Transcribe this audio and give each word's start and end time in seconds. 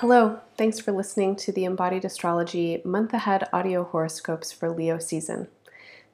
Hello, 0.00 0.40
thanks 0.56 0.80
for 0.80 0.92
listening 0.92 1.36
to 1.36 1.52
the 1.52 1.66
Embodied 1.66 2.06
Astrology 2.06 2.80
month 2.86 3.12
ahead 3.12 3.46
audio 3.52 3.84
horoscopes 3.84 4.50
for 4.50 4.70
Leo 4.70 4.98
season. 4.98 5.48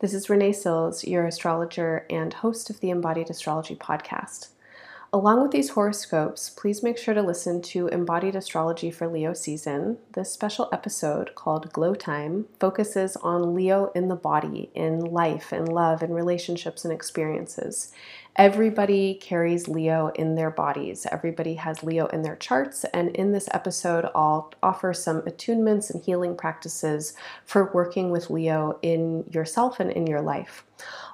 This 0.01 0.13
is 0.13 0.29
Renee 0.29 0.55
Sills, 0.55 1.05
your 1.05 1.25
astrologer 1.25 2.05
and 2.11 2.35
host 2.35 2.69
of 2.69 2.81
the 2.81 2.91
Embodied 2.91 3.31
Astrology 3.31 3.77
podcast. 3.77 4.49
Along 5.13 5.41
with 5.41 5.53
these 5.53 5.71
horoscopes, 5.71 6.51
please 6.51 6.83
make 6.83 6.99
sure 6.99 7.15
to 7.15 7.23
listen 7.23 7.63
to 7.63 7.87
Embodied 7.87 8.35
Astrology 8.35 8.91
for 8.91 9.07
Leo 9.07 9.33
season. 9.33 9.99
This 10.15 10.33
special 10.33 10.69
episode 10.73 11.37
called 11.37 11.73
Glow 11.73 11.95
Time 11.95 12.47
focuses 12.59 13.15
on 13.19 13.55
Leo 13.55 13.93
in 13.95 14.09
the 14.09 14.17
body, 14.17 14.69
in 14.75 14.99
life 14.99 15.53
and 15.53 15.73
love 15.73 16.03
and 16.03 16.13
relationships 16.13 16.85
and 16.85 16.93
experiences. 16.93 17.93
Everybody 18.39 19.15
carries 19.15 19.67
Leo 19.67 20.09
in 20.09 20.35
their 20.35 20.51
bodies. 20.51 21.07
Everybody 21.11 21.55
has 21.55 21.83
Leo 21.83 22.05
in 22.09 22.21
their 22.21 22.37
charts. 22.37 22.85
And 22.93 23.17
in 23.17 23.33
this 23.33 23.49
episode, 23.53 24.11
I'll 24.15 24.53
offer 24.63 24.93
some 24.93 25.23
attunements 25.23 25.91
and 25.91 26.05
healing 26.05 26.37
practices 26.37 27.15
for 27.47 27.73
working 27.73 28.11
with 28.11 28.29
Leo 28.29 28.79
in 28.83 29.25
yourself 29.31 29.81
and 29.81 29.91
in 29.91 30.07
your 30.07 30.21
life. 30.21 30.66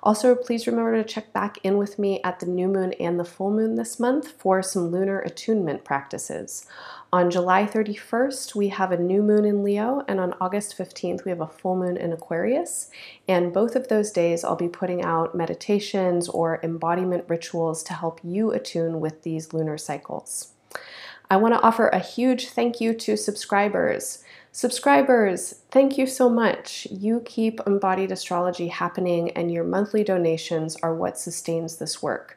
Also, 0.02 0.34
please 0.34 0.66
remember 0.66 0.96
to 0.96 1.04
check 1.08 1.32
back 1.32 1.58
in 1.62 1.76
with 1.76 1.98
me 1.98 2.20
at 2.24 2.40
the 2.40 2.46
new 2.46 2.66
moon 2.66 2.92
and 2.94 3.20
the 3.20 3.24
full 3.24 3.50
moon 3.50 3.76
this 3.76 4.00
month 4.00 4.32
for 4.32 4.62
some 4.62 4.90
lunar 4.90 5.20
attunement 5.20 5.84
practices. 5.84 6.66
On 7.12 7.30
July 7.30 7.66
31st, 7.66 8.54
we 8.54 8.68
have 8.68 8.90
a 8.90 8.96
new 8.96 9.22
moon 9.22 9.44
in 9.44 9.62
Leo, 9.62 10.02
and 10.08 10.18
on 10.18 10.34
August 10.40 10.76
15th, 10.76 11.24
we 11.24 11.30
have 11.30 11.42
a 11.42 11.46
full 11.46 11.76
moon 11.76 11.96
in 11.96 12.12
Aquarius. 12.12 12.90
And 13.28 13.52
both 13.52 13.76
of 13.76 13.88
those 13.88 14.10
days, 14.10 14.42
I'll 14.42 14.56
be 14.56 14.68
putting 14.68 15.02
out 15.02 15.34
meditations 15.34 16.28
or 16.28 16.58
embodiment 16.62 17.24
rituals 17.28 17.82
to 17.84 17.92
help 17.92 18.18
you 18.24 18.50
attune 18.50 18.98
with 18.98 19.22
these 19.22 19.52
lunar 19.52 19.78
cycles. 19.78 20.54
I 21.30 21.36
want 21.36 21.54
to 21.54 21.60
offer 21.60 21.88
a 21.88 21.98
huge 21.98 22.48
thank 22.48 22.80
you 22.80 22.92
to 22.94 23.16
subscribers. 23.16 24.21
Subscribers, 24.54 25.62
thank 25.70 25.96
you 25.96 26.06
so 26.06 26.28
much. 26.28 26.86
You 26.90 27.22
keep 27.24 27.58
embodied 27.66 28.12
astrology 28.12 28.68
happening, 28.68 29.30
and 29.30 29.50
your 29.50 29.64
monthly 29.64 30.04
donations 30.04 30.76
are 30.82 30.94
what 30.94 31.18
sustains 31.18 31.78
this 31.78 32.02
work. 32.02 32.36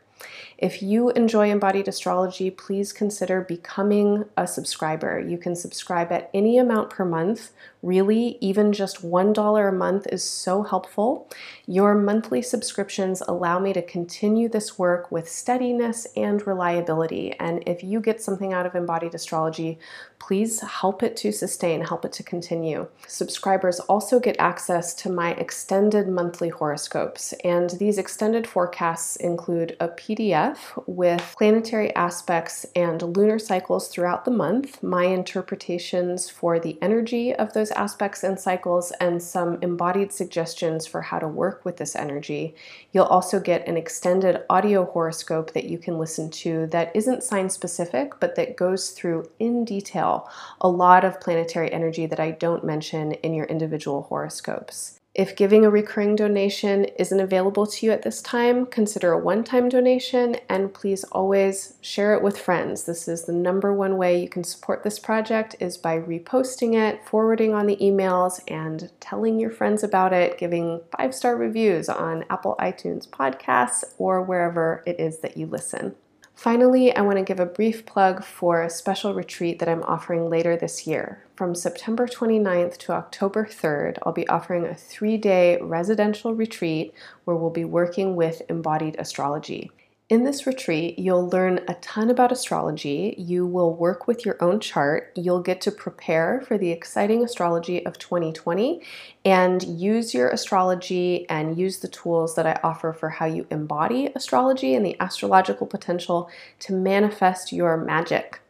If 0.58 0.82
you 0.82 1.10
enjoy 1.10 1.52
embodied 1.52 1.90
astrology, 1.90 2.50
please 2.50 2.94
consider 2.94 3.42
becoming 3.42 4.24
a 4.38 4.48
subscriber. 4.48 5.20
You 5.20 5.38
can 5.38 5.58
subscribe 5.58 6.10
at 6.14 6.30
any 6.34 6.58
amount 6.58 6.90
per 6.90 7.04
month. 7.04 7.52
Really, 7.84 8.38
even 8.40 8.72
just 8.72 9.02
$1 9.02 9.68
a 9.68 9.72
month 9.74 10.08
is 10.10 10.24
so 10.24 10.64
helpful. 10.64 11.28
Your 11.68 11.96
monthly 11.96 12.44
subscriptions 12.44 13.24
allow 13.28 13.58
me 13.58 13.74
to 13.74 13.82
continue 13.82 14.48
this 14.48 14.78
work 14.78 15.12
with 15.12 15.28
steadiness 15.28 16.06
and 16.16 16.46
reliability. 16.46 17.34
And 17.40 17.64
if 17.66 17.84
you 17.84 18.02
get 18.02 18.22
something 18.22 18.54
out 18.54 18.68
of 18.68 18.76
embodied 18.76 19.16
astrology, 19.16 19.80
please 20.20 20.62
help 20.62 21.02
it 21.02 21.18
to 21.18 21.32
sustain, 21.32 21.82
help 21.82 22.06
it 22.06 22.12
to 22.14 22.24
continue. 22.24 22.88
Subscribers 23.08 23.80
also 23.82 24.20
get 24.20 24.36
access 24.38 24.94
to 24.96 25.10
my 25.10 25.32
extended 25.34 26.08
monthly 26.08 26.50
horoscopes, 26.50 27.34
and 27.44 27.72
these 27.72 27.98
extended 27.98 28.46
forecasts 28.46 29.16
include 29.16 29.76
a 29.80 29.88
PDF 29.88 30.58
with 30.88 31.36
planetary 31.38 31.94
aspects 31.96 32.66
and 32.76 33.02
lunar 33.02 33.40
cycles 33.40 33.88
throughout 33.88 34.26
the 34.26 34.32
month, 34.32 34.82
my 34.84 35.06
interpretations 35.06 36.30
for 36.30 36.60
the 36.60 36.78
energy 36.82 37.34
of 37.34 37.54
those 37.54 37.72
aspects 37.72 38.24
and 38.24 38.40
cycles, 38.40 38.92
and 39.00 39.22
some 39.22 39.58
embodied 39.62 40.12
suggestions 40.12 40.86
for 40.86 41.02
how 41.02 41.20
to 41.20 41.28
work 41.28 41.55
with 41.64 41.78
this 41.78 41.96
energy. 41.96 42.56
You'll 42.92 43.06
also 43.06 43.40
get 43.40 43.68
an 43.68 43.78
extended 43.78 44.44
audio 44.50 44.86
horoscope 44.86 45.54
that 45.54 45.66
you 45.66 45.78
can 45.78 45.98
listen 45.98 46.30
to 46.32 46.68
that 46.68 46.94
isn't 46.96 47.24
sign 47.24 47.50
specific, 47.50 48.20
but 48.20 48.36
that 48.36 48.58
goes 48.58 48.90
through 48.90 49.30
in 49.40 49.64
detail 49.64 49.86
detail 49.86 50.30
a 50.62 50.68
lot 50.68 51.04
of 51.04 51.22
planetary 51.22 51.72
energy 51.72 52.06
that 52.06 52.20
I 52.20 52.32
don't 52.32 52.64
mention 52.64 53.14
in 53.14 53.34
your 53.34 53.46
individual 53.46 54.04
horoscopes. 54.04 55.00
If 55.16 55.38
giving 55.38 55.64
a 55.64 55.70
recurring 55.70 56.18
donation 56.18 56.84
isn't 57.00 57.22
available 57.22 57.66
to 57.66 57.86
you 57.86 57.94
at 57.94 58.02
this 58.02 58.22
time, 58.22 58.66
consider 58.66 59.14
a 59.14 59.18
one 59.18 59.46
time 59.46 59.70
donation 59.70 60.36
and 60.50 60.74
please 60.74 61.06
always 61.06 61.76
share 61.80 62.14
it 62.16 62.22
with 62.22 62.38
friends. 62.38 62.84
This 62.84 63.08
is 63.08 63.24
the 63.24 63.32
number 63.32 63.74
one 63.74 63.96
way 63.96 64.22
you 64.22 64.28
can 64.28 64.44
support 64.44 64.84
this 64.84 65.00
project 65.00 65.56
is 65.62 65.78
by 65.78 65.98
reposting 65.98 66.76
it, 66.76 67.08
forwarding 67.08 67.54
on 67.54 67.66
the 67.66 67.78
emails, 67.78 68.42
and 68.50 68.92
telling 69.00 69.40
your 69.40 69.52
friends 69.52 69.84
about 69.84 70.12
it, 70.12 70.38
giving 70.38 70.82
five 70.98 71.16
star 71.16 71.38
reviews 71.38 71.88
on 71.88 72.26
Apple 72.30 72.58
iTunes 72.60 73.08
podcasts 73.08 73.86
or 73.98 74.22
wherever 74.22 74.84
it 74.86 75.00
is 75.00 75.20
that 75.20 75.38
you 75.38 75.46
listen. 75.46 75.96
Finally, 76.36 76.94
I 76.94 77.02
want 77.02 77.18
to 77.18 77.24
give 77.24 77.40
a 77.40 77.46
brief 77.46 77.86
plug 77.86 78.24
for 78.24 78.62
a 78.62 78.70
special 78.70 79.14
retreat 79.14 79.58
that 79.60 79.70
I'm 79.70 79.84
offering 79.84 80.30
later 80.30 80.58
this 80.58 80.86
year. 80.86 81.24
From 81.34 81.56
September 81.56 82.08
29th 82.08 82.78
to 82.80 82.92
October 82.92 83.46
3rd, 83.46 83.98
I'll 84.04 84.12
be 84.12 84.28
offering 84.28 84.66
a 84.66 84.76
three 84.76 85.18
day 85.18 85.58
residential 85.62 86.36
retreat 86.36 86.94
where 87.24 87.38
we'll 87.38 87.50
be 87.50 87.64
working 87.64 88.18
with 88.18 88.42
embodied 88.50 88.98
astrology. 89.00 89.72
In 90.08 90.24
this 90.24 90.46
retreat, 90.46 91.00
you'll 91.00 91.30
learn 91.30 91.62
a 91.68 91.74
ton 91.76 92.12
about 92.12 92.32
astrology. 92.32 93.16
You 93.18 93.48
will 93.48 93.76
work 93.76 94.06
with 94.06 94.24
your 94.24 94.38
own 94.40 94.60
chart. 94.60 95.12
You'll 95.16 95.42
get 95.42 95.62
to 95.62 95.72
prepare 95.72 96.44
for 96.48 96.60
the 96.60 96.70
exciting 96.70 97.24
astrology 97.24 97.84
of 97.88 97.98
2020 97.98 98.84
and 99.26 99.64
use 99.64 100.14
your 100.14 100.30
astrology 100.30 101.28
and 101.28 101.58
use 101.58 101.80
the 101.80 101.88
tools 101.88 102.36
that 102.36 102.46
I 102.46 102.60
offer 102.64 102.94
for 102.94 103.10
how 103.10 103.26
you 103.26 103.48
embody 103.50 104.12
astrology 104.14 104.76
and 104.76 104.86
the 104.86 104.96
astrological 105.00 105.66
potential 105.66 106.30
to 106.60 106.74
manifest 106.74 107.52
your 107.52 107.76
magic. 107.76 108.42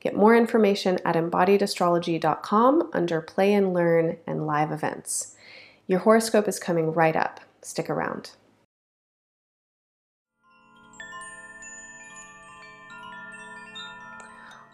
Get 0.00 0.16
more 0.16 0.34
information 0.34 0.98
at 1.04 1.14
embodiedastrology.com 1.14 2.88
under 2.94 3.20
Play 3.20 3.52
and 3.52 3.74
Learn 3.74 4.16
and 4.26 4.46
Live 4.46 4.72
Events. 4.72 5.36
Your 5.86 5.98
horoscope 5.98 6.48
is 6.48 6.58
coming 6.58 6.90
right 6.90 7.14
up. 7.14 7.40
Stick 7.60 7.90
around. 7.90 8.30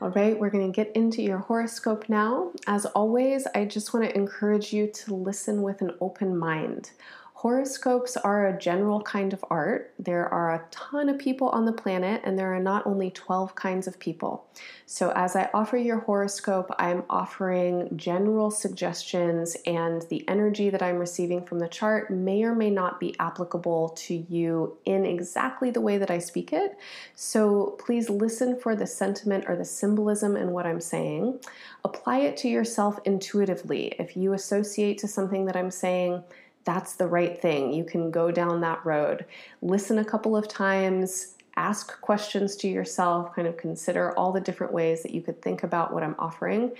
All 0.00 0.10
right, 0.10 0.38
we're 0.38 0.50
going 0.50 0.70
to 0.70 0.76
get 0.76 0.94
into 0.94 1.22
your 1.22 1.38
horoscope 1.38 2.08
now. 2.08 2.52
As 2.68 2.86
always, 2.86 3.48
I 3.52 3.64
just 3.64 3.92
want 3.92 4.08
to 4.08 4.16
encourage 4.16 4.72
you 4.72 4.86
to 4.86 5.14
listen 5.16 5.60
with 5.60 5.82
an 5.82 5.90
open 6.00 6.38
mind. 6.38 6.92
Horoscopes 7.38 8.16
are 8.16 8.48
a 8.48 8.58
general 8.58 9.00
kind 9.00 9.32
of 9.32 9.44
art. 9.48 9.94
There 9.96 10.28
are 10.28 10.56
a 10.56 10.64
ton 10.72 11.08
of 11.08 11.20
people 11.20 11.50
on 11.50 11.66
the 11.66 11.72
planet, 11.72 12.20
and 12.24 12.36
there 12.36 12.52
are 12.52 12.58
not 12.58 12.84
only 12.84 13.12
12 13.12 13.54
kinds 13.54 13.86
of 13.86 14.00
people. 14.00 14.48
So, 14.86 15.12
as 15.14 15.36
I 15.36 15.48
offer 15.54 15.76
your 15.76 16.00
horoscope, 16.00 16.68
I'm 16.80 17.04
offering 17.08 17.96
general 17.96 18.50
suggestions, 18.50 19.56
and 19.66 20.02
the 20.10 20.28
energy 20.28 20.68
that 20.68 20.82
I'm 20.82 20.98
receiving 20.98 21.44
from 21.44 21.60
the 21.60 21.68
chart 21.68 22.10
may 22.10 22.42
or 22.42 22.56
may 22.56 22.70
not 22.70 22.98
be 22.98 23.14
applicable 23.20 23.90
to 23.90 24.26
you 24.28 24.76
in 24.84 25.06
exactly 25.06 25.70
the 25.70 25.80
way 25.80 25.96
that 25.96 26.10
I 26.10 26.18
speak 26.18 26.52
it. 26.52 26.76
So, 27.14 27.76
please 27.78 28.10
listen 28.10 28.58
for 28.58 28.74
the 28.74 28.88
sentiment 28.88 29.44
or 29.46 29.54
the 29.54 29.64
symbolism 29.64 30.36
in 30.36 30.50
what 30.50 30.66
I'm 30.66 30.80
saying. 30.80 31.38
Apply 31.84 32.18
it 32.18 32.36
to 32.38 32.48
yourself 32.48 32.98
intuitively. 33.04 33.94
If 34.00 34.16
you 34.16 34.32
associate 34.32 34.98
to 34.98 35.06
something 35.06 35.44
that 35.44 35.54
I'm 35.54 35.70
saying, 35.70 36.24
that's 36.68 36.96
the 36.96 37.06
right 37.06 37.40
thing. 37.40 37.72
You 37.72 37.82
can 37.82 38.10
go 38.10 38.30
down 38.30 38.60
that 38.60 38.84
road. 38.84 39.24
Listen 39.62 40.00
a 40.00 40.04
couple 40.04 40.36
of 40.36 40.48
times, 40.48 41.34
ask 41.56 41.98
questions 42.02 42.56
to 42.56 42.68
yourself, 42.68 43.34
kind 43.34 43.48
of 43.48 43.56
consider 43.56 44.12
all 44.18 44.32
the 44.32 44.40
different 44.42 44.74
ways 44.74 45.02
that 45.02 45.12
you 45.12 45.22
could 45.22 45.40
think 45.40 45.62
about 45.62 45.94
what 45.94 46.02
I'm 46.02 46.14
offering, 46.18 46.72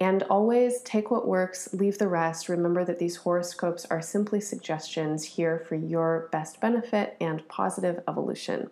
and 0.00 0.22
always 0.24 0.80
take 0.80 1.10
what 1.10 1.28
works, 1.28 1.74
leave 1.74 1.98
the 1.98 2.08
rest. 2.08 2.48
Remember 2.48 2.86
that 2.86 2.98
these 2.98 3.16
horoscopes 3.16 3.84
are 3.90 4.00
simply 4.00 4.40
suggestions 4.40 5.22
here 5.22 5.62
for 5.68 5.74
your 5.74 6.30
best 6.32 6.58
benefit 6.58 7.14
and 7.20 7.46
positive 7.46 8.02
evolution. 8.08 8.70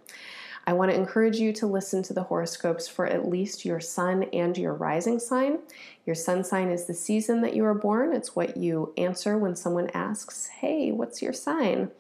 I 0.67 0.73
want 0.75 0.91
to 0.91 0.97
encourage 0.97 1.39
you 1.39 1.53
to 1.55 1.67
listen 1.67 2.03
to 2.05 2.15
the 2.15 2.23
horoscopes 2.23 2.87
for 2.87 3.07
at 3.07 3.29
least 3.29 3.65
your 3.65 3.81
sun 3.81 4.25
and 4.33 4.57
your 4.57 4.75
rising 4.75 5.19
sign. 5.19 5.59
Your 6.07 6.15
sun 6.15 6.45
sign 6.45 6.69
is 6.69 6.85
the 6.87 6.95
season 6.95 7.41
that 7.43 7.55
you 7.55 7.65
are 7.65 7.75
born, 7.75 8.13
it's 8.13 8.37
what 8.37 8.57
you 8.57 8.93
answer 8.97 9.37
when 9.37 9.57
someone 9.57 9.91
asks, 9.95 10.47
Hey, 10.47 10.93
what's 10.93 11.23
your 11.23 11.33
sign? 11.33 11.91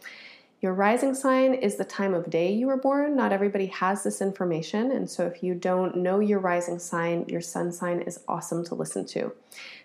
Your 0.62 0.74
rising 0.74 1.12
sign 1.12 1.54
is 1.54 1.74
the 1.74 1.84
time 1.84 2.14
of 2.14 2.30
day 2.30 2.52
you 2.52 2.68
were 2.68 2.76
born. 2.76 3.16
Not 3.16 3.32
everybody 3.32 3.66
has 3.66 4.04
this 4.04 4.22
information, 4.22 4.92
and 4.92 5.10
so 5.10 5.26
if 5.26 5.42
you 5.42 5.56
don't 5.56 5.96
know 5.96 6.20
your 6.20 6.38
rising 6.38 6.78
sign, 6.78 7.24
your 7.26 7.40
sun 7.40 7.72
sign 7.72 8.00
is 8.02 8.20
awesome 8.28 8.64
to 8.66 8.76
listen 8.76 9.04
to. 9.06 9.32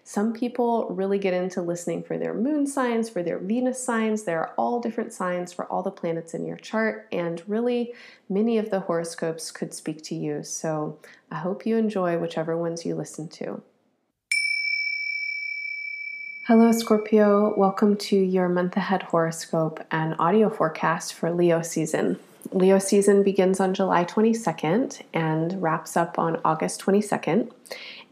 Some 0.04 0.34
people 0.34 0.88
really 0.92 1.18
get 1.18 1.34
into 1.34 1.64
listening 1.64 2.04
for 2.04 2.20
their 2.20 2.36
moon 2.36 2.68
signs, 2.68 3.10
for 3.10 3.24
their 3.24 3.40
Venus 3.40 3.84
signs. 3.84 4.22
There 4.22 4.40
are 4.40 4.54
all 4.56 4.80
different 4.80 5.14
signs 5.14 5.52
for 5.52 5.66
all 5.66 5.82
the 5.82 5.90
planets 5.90 6.36
in 6.36 6.46
your 6.46 6.58
chart, 6.58 7.08
and 7.12 7.42
really 7.48 7.96
many 8.30 8.60
of 8.60 8.70
the 8.70 8.82
horoscopes 8.82 9.50
could 9.50 9.74
speak 9.74 10.04
to 10.04 10.16
you. 10.16 10.44
So 10.44 11.00
I 11.32 11.38
hope 11.38 11.66
you 11.66 11.76
enjoy 11.78 12.20
whichever 12.20 12.56
ones 12.56 12.86
you 12.86 12.94
listen 12.94 13.30
to. 13.30 13.64
Hello, 16.48 16.72
Scorpio. 16.72 17.54
Welcome 17.58 17.98
to 17.98 18.16
your 18.16 18.48
month 18.48 18.78
ahead 18.78 19.04
horoscope 19.04 19.86
and 19.92 20.16
audio 20.18 20.50
forecast 20.50 21.14
for 21.14 21.30
Leo 21.30 21.62
season. 21.62 22.18
Leo 22.54 22.80
season 22.80 23.22
begins 23.22 23.60
on 23.60 23.74
July 23.74 24.06
22nd 24.06 25.02
and 25.14 25.62
wraps 25.62 25.98
up 25.98 26.18
on 26.18 26.40
August 26.46 26.80
22nd. 26.80 27.52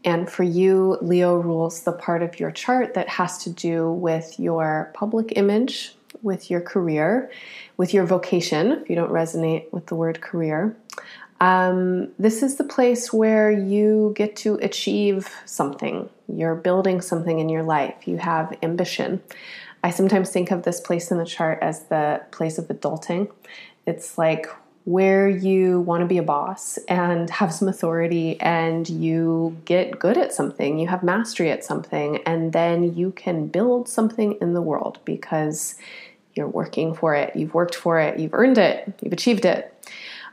And 0.04 0.30
for 0.30 0.42
you, 0.42 0.98
Leo 1.00 1.36
rules 1.36 1.80
the 1.80 1.92
part 1.92 2.22
of 2.22 2.38
your 2.38 2.50
chart 2.50 2.92
that 2.92 3.08
has 3.08 3.38
to 3.44 3.48
do 3.48 3.90
with 3.90 4.38
your 4.38 4.90
public 4.92 5.32
image, 5.34 5.94
with 6.20 6.50
your 6.50 6.60
career, 6.60 7.30
with 7.78 7.94
your 7.94 8.04
vocation, 8.04 8.72
if 8.72 8.90
you 8.90 8.96
don't 8.96 9.12
resonate 9.12 9.72
with 9.72 9.86
the 9.86 9.94
word 9.94 10.20
career. 10.20 10.76
Um, 11.40 12.08
this 12.18 12.42
is 12.42 12.56
the 12.56 12.64
place 12.64 13.12
where 13.12 13.50
you 13.50 14.12
get 14.16 14.36
to 14.36 14.54
achieve 14.56 15.28
something. 15.44 16.08
You're 16.28 16.54
building 16.54 17.00
something 17.00 17.38
in 17.38 17.48
your 17.48 17.62
life. 17.62 18.06
You 18.08 18.16
have 18.18 18.56
ambition. 18.62 19.22
I 19.84 19.90
sometimes 19.90 20.30
think 20.30 20.50
of 20.50 20.62
this 20.62 20.80
place 20.80 21.10
in 21.10 21.18
the 21.18 21.26
chart 21.26 21.58
as 21.62 21.84
the 21.84 22.22
place 22.30 22.58
of 22.58 22.66
adulting. 22.68 23.30
It's 23.86 24.18
like 24.18 24.48
where 24.86 25.28
you 25.28 25.80
want 25.80 26.00
to 26.00 26.06
be 26.06 26.16
a 26.16 26.22
boss 26.22 26.78
and 26.88 27.28
have 27.28 27.52
some 27.52 27.66
authority 27.66 28.40
and 28.40 28.88
you 28.88 29.56
get 29.64 29.98
good 29.98 30.16
at 30.16 30.32
something, 30.32 30.78
you 30.78 30.86
have 30.86 31.02
mastery 31.02 31.50
at 31.50 31.64
something, 31.64 32.18
and 32.24 32.52
then 32.52 32.94
you 32.96 33.10
can 33.10 33.48
build 33.48 33.88
something 33.88 34.38
in 34.40 34.54
the 34.54 34.62
world 34.62 35.00
because 35.04 35.74
you're 36.36 36.46
working 36.46 36.94
for 36.94 37.16
it, 37.16 37.34
you've 37.34 37.52
worked 37.52 37.74
for 37.74 37.98
it, 37.98 38.18
you've 38.20 38.32
earned 38.32 38.58
it, 38.58 38.92
you've 39.02 39.12
achieved 39.12 39.44
it. 39.44 39.74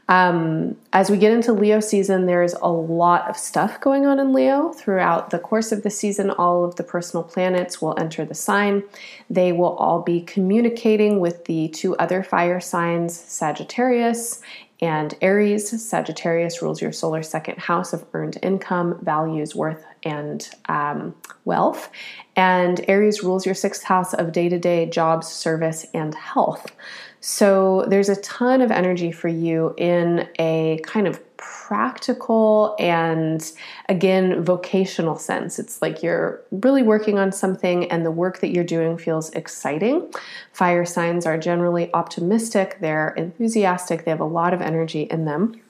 Um, 0.10 0.76
as 0.92 1.10
we 1.10 1.18
get 1.18 1.32
into 1.32 1.54
Leo 1.54 1.80
season, 1.80 2.26
there's 2.26 2.54
a 2.54 2.68
lot 2.68 3.30
of 3.30 3.38
stuff 3.38 3.80
going 3.80 4.06
on 4.06 4.20
in 4.20 4.34
Leo. 4.34 4.74
Throughout 4.74 5.30
the 5.30 5.40
course 5.40 5.72
of 5.72 5.84
the 5.84 5.90
season, 5.90 6.30
all 6.30 6.66
of 6.66 6.76
the 6.76 6.84
personal 6.84 7.24
planets 7.24 7.82
will 7.82 7.98
enter 7.98 8.26
the 8.26 8.36
sign. 8.36 8.84
They 9.30 9.54
will 9.54 9.76
all 9.78 10.02
be 10.02 10.22
communicating 10.22 11.20
with 11.20 11.46
the 11.46 11.70
two 11.70 11.96
other 11.98 12.22
fire 12.22 12.60
signs, 12.60 13.18
Sagittarius 13.18 14.42
and 14.82 15.16
Aries. 15.22 15.82
Sagittarius 15.82 16.62
rules 16.62 16.82
your 16.82 16.92
solar 16.92 17.24
second 17.24 17.58
house 17.58 17.94
of 17.94 18.06
earned 18.14 18.38
income, 18.44 19.00
values, 19.02 19.56
worth, 19.56 19.86
and 20.04 20.50
um, 20.68 21.16
wealth. 21.46 21.90
And 22.36 22.84
Aries 22.90 23.24
rules 23.24 23.46
your 23.46 23.56
sixth 23.56 23.84
house 23.84 24.14
of 24.14 24.34
day 24.34 24.50
to 24.50 24.60
day 24.60 24.86
jobs, 24.86 25.28
service, 25.28 25.86
and 25.94 26.14
health. 26.14 26.76
So 27.26 27.86
there's 27.88 28.10
a 28.10 28.18
ton 28.18 28.60
of 28.60 28.70
energy 28.70 29.10
for 29.10 29.30
you 29.30 29.74
in 29.78 30.28
a 30.40 30.82
kind 30.84 31.08
of 31.08 31.22
practical 31.38 32.76
and 32.78 33.50
again 33.88 34.44
vocational 34.44 35.16
sense. 35.16 35.58
It's 35.58 35.82
like 35.82 36.04
you're 36.04 36.42
really 36.52 36.84
working 36.84 37.18
on 37.18 37.32
something 37.32 37.90
and 37.90 38.06
the 38.06 38.12
work 38.12 38.42
that 38.42 38.50
you're 38.50 38.66
doing 38.66 38.98
feels 38.98 39.30
exciting. 39.30 40.12
Fire 40.52 40.84
signs 40.84 41.26
are 41.26 41.38
generally 41.38 41.90
optimistic, 41.94 42.80
they're 42.82 43.12
enthusiastic, 43.12 44.04
they 44.04 44.12
have 44.12 44.20
a 44.20 44.26
lot 44.26 44.54
of 44.54 44.62
energy 44.62 45.04
in 45.04 45.24
them. 45.24 45.62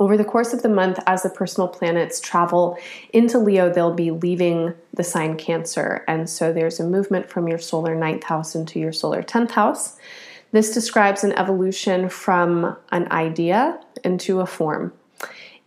Over 0.00 0.16
the 0.16 0.24
course 0.24 0.52
of 0.52 0.62
the 0.62 0.68
month, 0.68 0.98
as 1.06 1.22
the 1.22 1.30
personal 1.30 1.68
planets 1.68 2.20
travel 2.20 2.76
into 3.12 3.38
Leo, 3.38 3.72
they'll 3.72 3.94
be 3.94 4.10
leaving 4.10 4.74
the 4.92 5.04
sign 5.04 5.36
Cancer. 5.36 6.04
And 6.08 6.28
so 6.28 6.52
there's 6.52 6.80
a 6.80 6.84
movement 6.84 7.30
from 7.30 7.46
your 7.46 7.58
solar 7.58 7.94
ninth 7.94 8.24
house 8.24 8.56
into 8.56 8.80
your 8.80 8.92
solar 8.92 9.22
10th 9.22 9.52
house. 9.52 9.96
This 10.52 10.72
describes 10.72 11.22
an 11.22 11.32
evolution 11.32 12.08
from 12.08 12.76
an 12.90 13.10
idea 13.12 13.80
into 14.04 14.40
a 14.40 14.46
form. 14.46 14.92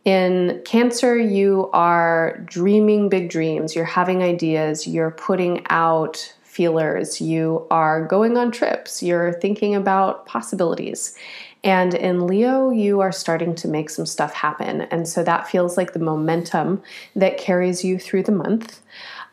In 0.04 0.62
Cancer, 0.66 1.18
you 1.18 1.70
are 1.72 2.40
dreaming 2.46 3.08
big 3.08 3.30
dreams, 3.30 3.76
you're 3.76 3.86
having 3.86 4.22
ideas, 4.22 4.86
you're 4.86 5.12
putting 5.12 5.66
out 5.70 6.36
feelers, 6.44 7.22
you 7.22 7.66
are 7.72 8.06
going 8.06 8.38
on 8.38 8.52
trips, 8.52 9.02
you're 9.02 9.34
thinking 9.40 9.74
about 9.74 10.26
possibilities. 10.26 11.18
And 11.64 11.94
in 11.94 12.28
Leo, 12.28 12.70
you 12.72 13.00
are 13.00 13.12
starting 13.12 13.56
to 13.56 13.68
make 13.68 13.90
some 13.90 14.06
stuff 14.06 14.34
happen. 14.34 14.82
And 14.82 15.08
so 15.08 15.24
that 15.24 15.48
feels 15.48 15.78
like 15.78 15.94
the 15.94 16.00
momentum 16.00 16.82
that 17.16 17.38
carries 17.38 17.84
you 17.84 17.98
through 17.98 18.24
the 18.24 18.34
month. 18.34 18.82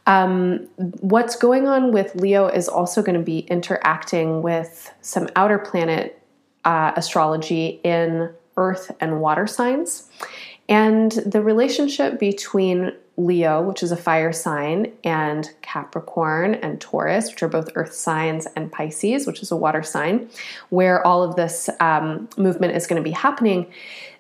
Um, 0.07 0.69
what's 0.77 1.37
going 1.37 1.67
on 1.67 1.93
with 1.93 2.15
Leo 2.15 2.47
is 2.47 2.69
also 2.69 3.03
going 3.03 3.19
to 3.19 3.25
be 3.25 3.41
interacting 3.41 4.43
with 4.43 4.93
some 5.03 5.29
outer 5.37 5.59
planet 5.59 6.23
uh, 6.65 6.93
astrology 6.97 7.81
in 7.83 8.31
earth 8.57 8.91
and 9.01 9.21
water 9.21 9.47
signs. 9.47 10.09
And 10.69 11.13
the 11.13 11.43
relationship 11.43 12.21
between 12.21 12.93
Leo, 13.25 13.63
which 13.63 13.83
is 13.83 13.93
a 13.93 13.97
fire 13.97 14.33
sign, 14.33 14.93
and 15.05 15.51
Capricorn 15.63 16.55
and 16.57 16.81
Taurus, 16.81 17.31
which 17.31 17.43
are 17.43 17.49
both 17.49 17.69
earth 17.75 17.95
signs, 17.95 18.47
and 18.57 18.73
Pisces, 18.73 19.27
which 19.27 19.43
is 19.43 19.51
a 19.51 19.57
water 19.57 19.83
sign, 19.83 20.29
where 20.71 21.07
all 21.07 21.23
of 21.23 21.37
this 21.37 21.69
um, 21.81 22.29
movement 22.37 22.75
is 22.77 22.87
going 22.87 23.03
to 23.03 23.09
be 23.09 23.15
happening. 23.15 23.67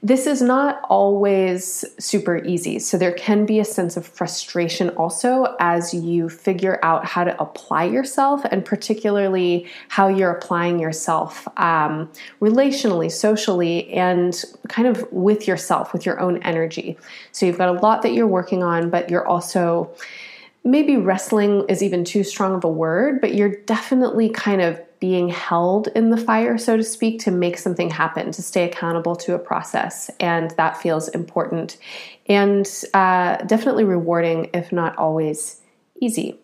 This 0.02 0.26
is 0.26 0.40
not 0.40 0.80
always 0.88 1.84
super 1.98 2.42
easy. 2.44 2.78
So 2.78 2.96
there 2.96 3.12
can 3.12 3.44
be 3.44 3.60
a 3.60 3.66
sense 3.66 3.98
of 3.98 4.06
frustration 4.06 4.88
also 4.90 5.56
as 5.60 5.92
you 5.92 6.30
figure 6.30 6.78
out 6.82 7.04
how 7.04 7.24
to 7.24 7.38
apply 7.40 7.84
yourself 7.84 8.42
and 8.50 8.64
particularly 8.64 9.68
how 9.88 10.08
you're 10.08 10.30
applying 10.30 10.78
yourself 10.78 11.46
um, 11.58 12.10
relationally, 12.40 13.12
socially, 13.12 13.90
and 13.92 14.42
kind 14.68 14.88
of 14.88 15.06
with 15.12 15.46
yourself, 15.46 15.92
with 15.92 16.06
your 16.06 16.18
own 16.18 16.42
energy. 16.44 16.96
So 17.32 17.44
you've 17.44 17.58
got 17.58 17.68
a 17.68 17.78
lot 17.80 18.00
that 18.02 18.14
you're 18.14 18.26
working 18.26 18.62
on, 18.62 18.89
but 18.90 19.10
you're 19.10 19.26
also 19.26 19.94
maybe 20.64 20.96
wrestling 20.96 21.64
is 21.68 21.82
even 21.82 22.04
too 22.04 22.22
strong 22.22 22.54
of 22.54 22.64
a 22.64 22.68
word, 22.68 23.20
but 23.20 23.34
you're 23.34 23.56
definitely 23.62 24.28
kind 24.28 24.60
of 24.60 24.80
being 25.00 25.30
held 25.30 25.88
in 25.88 26.10
the 26.10 26.16
fire, 26.16 26.58
so 26.58 26.76
to 26.76 26.84
speak, 26.84 27.18
to 27.20 27.30
make 27.30 27.56
something 27.56 27.88
happen, 27.88 28.30
to 28.30 28.42
stay 28.42 28.64
accountable 28.64 29.16
to 29.16 29.34
a 29.34 29.38
process. 29.38 30.10
And 30.20 30.50
that 30.52 30.76
feels 30.76 31.08
important 31.08 31.78
and 32.28 32.68
uh, 32.92 33.38
definitely 33.38 33.84
rewarding, 33.84 34.50
if 34.52 34.70
not 34.72 34.96
always 34.98 35.62
easy. 36.00 36.38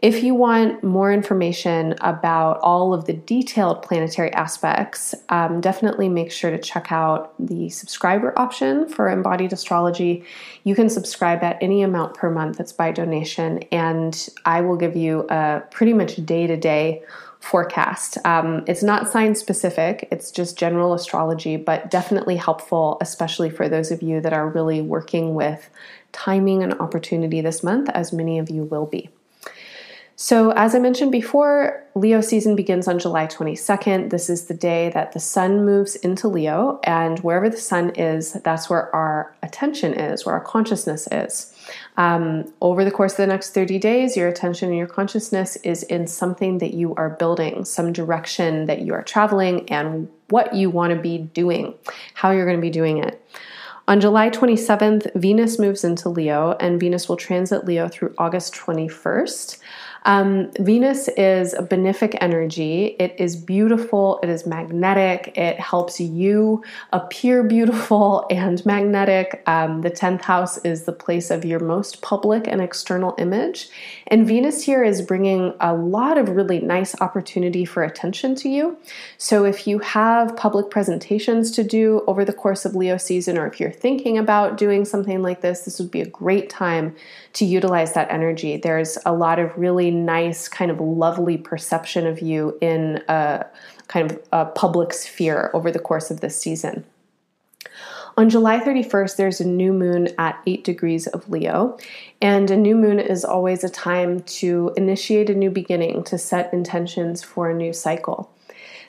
If 0.00 0.22
you 0.22 0.32
want 0.36 0.84
more 0.84 1.12
information 1.12 1.96
about 2.02 2.60
all 2.60 2.94
of 2.94 3.06
the 3.06 3.14
detailed 3.14 3.82
planetary 3.82 4.32
aspects, 4.32 5.12
um, 5.28 5.60
definitely 5.60 6.08
make 6.08 6.30
sure 6.30 6.52
to 6.52 6.58
check 6.58 6.92
out 6.92 7.34
the 7.44 7.68
subscriber 7.70 8.32
option 8.38 8.88
for 8.88 9.10
embodied 9.10 9.52
astrology. 9.52 10.22
You 10.62 10.76
can 10.76 10.88
subscribe 10.88 11.42
at 11.42 11.60
any 11.60 11.82
amount 11.82 12.14
per 12.14 12.30
month, 12.30 12.60
it's 12.60 12.72
by 12.72 12.92
donation, 12.92 13.58
and 13.72 14.28
I 14.44 14.60
will 14.60 14.76
give 14.76 14.94
you 14.94 15.26
a 15.30 15.64
pretty 15.72 15.94
much 15.94 16.24
day 16.24 16.46
to 16.46 16.56
day 16.56 17.02
forecast. 17.40 18.18
Um, 18.24 18.62
it's 18.68 18.84
not 18.84 19.08
sign 19.08 19.34
specific, 19.34 20.06
it's 20.12 20.30
just 20.30 20.56
general 20.56 20.94
astrology, 20.94 21.56
but 21.56 21.90
definitely 21.90 22.36
helpful, 22.36 22.98
especially 23.00 23.50
for 23.50 23.68
those 23.68 23.90
of 23.90 24.00
you 24.00 24.20
that 24.20 24.32
are 24.32 24.48
really 24.48 24.80
working 24.80 25.34
with 25.34 25.68
timing 26.12 26.62
and 26.62 26.74
opportunity 26.74 27.40
this 27.40 27.64
month, 27.64 27.88
as 27.88 28.12
many 28.12 28.38
of 28.38 28.48
you 28.48 28.62
will 28.62 28.86
be. 28.86 29.10
So, 30.20 30.50
as 30.50 30.74
I 30.74 30.80
mentioned 30.80 31.12
before, 31.12 31.84
Leo 31.94 32.20
season 32.20 32.56
begins 32.56 32.88
on 32.88 32.98
July 32.98 33.28
22nd. 33.28 34.10
This 34.10 34.28
is 34.28 34.46
the 34.46 34.52
day 34.52 34.90
that 34.92 35.12
the 35.12 35.20
sun 35.20 35.64
moves 35.64 35.94
into 35.94 36.26
Leo, 36.26 36.80
and 36.82 37.20
wherever 37.20 37.48
the 37.48 37.56
sun 37.56 37.90
is, 37.90 38.32
that's 38.32 38.68
where 38.68 38.92
our 38.92 39.32
attention 39.44 39.94
is, 39.94 40.26
where 40.26 40.34
our 40.34 40.40
consciousness 40.40 41.06
is. 41.12 41.54
Um, 41.98 42.52
over 42.60 42.84
the 42.84 42.90
course 42.90 43.12
of 43.12 43.18
the 43.18 43.28
next 43.28 43.54
30 43.54 43.78
days, 43.78 44.16
your 44.16 44.26
attention 44.26 44.70
and 44.70 44.76
your 44.76 44.88
consciousness 44.88 45.54
is 45.62 45.84
in 45.84 46.08
something 46.08 46.58
that 46.58 46.74
you 46.74 46.96
are 46.96 47.10
building, 47.10 47.64
some 47.64 47.92
direction 47.92 48.66
that 48.66 48.80
you 48.80 48.94
are 48.94 49.04
traveling, 49.04 49.70
and 49.70 50.08
what 50.30 50.52
you 50.52 50.68
want 50.68 50.92
to 50.92 51.00
be 51.00 51.18
doing, 51.18 51.74
how 52.14 52.32
you're 52.32 52.44
going 52.44 52.58
to 52.58 52.60
be 52.60 52.70
doing 52.70 52.98
it. 52.98 53.24
On 53.86 54.00
July 54.00 54.28
27th, 54.28 55.14
Venus 55.14 55.58
moves 55.58 55.82
into 55.82 56.10
Leo, 56.10 56.56
and 56.60 56.78
Venus 56.78 57.08
will 57.08 57.16
transit 57.16 57.64
Leo 57.64 57.88
through 57.88 58.14
August 58.18 58.52
21st. 58.54 59.58
Um, 60.08 60.50
Venus 60.58 61.08
is 61.18 61.52
a 61.52 61.62
benefic 61.62 62.16
energy. 62.22 62.96
It 62.98 63.14
is 63.18 63.36
beautiful, 63.36 64.18
it 64.22 64.30
is 64.30 64.46
magnetic, 64.46 65.36
it 65.36 65.60
helps 65.60 66.00
you 66.00 66.64
appear 66.94 67.42
beautiful 67.42 68.26
and 68.30 68.64
magnetic. 68.64 69.42
Um, 69.46 69.82
the 69.82 69.90
10th 69.90 70.22
house 70.22 70.56
is 70.64 70.84
the 70.84 70.94
place 70.94 71.30
of 71.30 71.44
your 71.44 71.60
most 71.60 72.00
public 72.00 72.48
and 72.48 72.62
external 72.62 73.14
image. 73.18 73.68
And 74.06 74.26
Venus 74.26 74.62
here 74.62 74.82
is 74.82 75.02
bringing 75.02 75.52
a 75.60 75.74
lot 75.74 76.16
of 76.16 76.30
really 76.30 76.60
nice 76.60 76.98
opportunity 77.02 77.66
for 77.66 77.84
attention 77.84 78.34
to 78.36 78.48
you. 78.48 78.78
So 79.18 79.44
if 79.44 79.66
you 79.66 79.78
have 79.80 80.34
public 80.38 80.70
presentations 80.70 81.50
to 81.50 81.62
do 81.62 82.02
over 82.06 82.24
the 82.24 82.32
course 82.32 82.64
of 82.64 82.74
Leo 82.74 82.96
season, 82.96 83.36
or 83.36 83.46
if 83.46 83.60
you're 83.60 83.70
thinking 83.70 84.16
about 84.16 84.56
doing 84.56 84.86
something 84.86 85.20
like 85.20 85.42
this, 85.42 85.66
this 85.66 85.78
would 85.78 85.90
be 85.90 86.00
a 86.00 86.08
great 86.08 86.48
time 86.48 86.96
to 87.34 87.44
utilize 87.44 87.92
that 87.92 88.10
energy. 88.10 88.56
There's 88.56 88.96
a 89.04 89.12
lot 89.12 89.38
of 89.38 89.54
really 89.58 89.97
nice, 90.04 90.48
kind 90.48 90.70
of 90.70 90.80
lovely 90.80 91.36
perception 91.36 92.06
of 92.06 92.20
you 92.20 92.56
in 92.60 93.02
a 93.08 93.46
kind 93.88 94.10
of 94.10 94.20
a 94.32 94.46
public 94.46 94.92
sphere 94.92 95.50
over 95.54 95.70
the 95.70 95.78
course 95.78 96.10
of 96.10 96.20
this 96.20 96.36
season. 96.36 96.84
On 98.16 98.28
July 98.28 98.58
31st, 98.58 99.16
there's 99.16 99.40
a 99.40 99.46
new 99.46 99.72
moon 99.72 100.08
at 100.18 100.42
8 100.44 100.64
degrees 100.64 101.06
of 101.06 101.28
Leo, 101.30 101.78
and 102.20 102.50
a 102.50 102.56
new 102.56 102.74
moon 102.74 102.98
is 102.98 103.24
always 103.24 103.62
a 103.62 103.68
time 103.68 104.20
to 104.20 104.72
initiate 104.76 105.30
a 105.30 105.34
new 105.34 105.50
beginning, 105.50 106.02
to 106.04 106.18
set 106.18 106.52
intentions 106.52 107.22
for 107.22 107.48
a 107.48 107.54
new 107.54 107.72
cycle. 107.72 108.28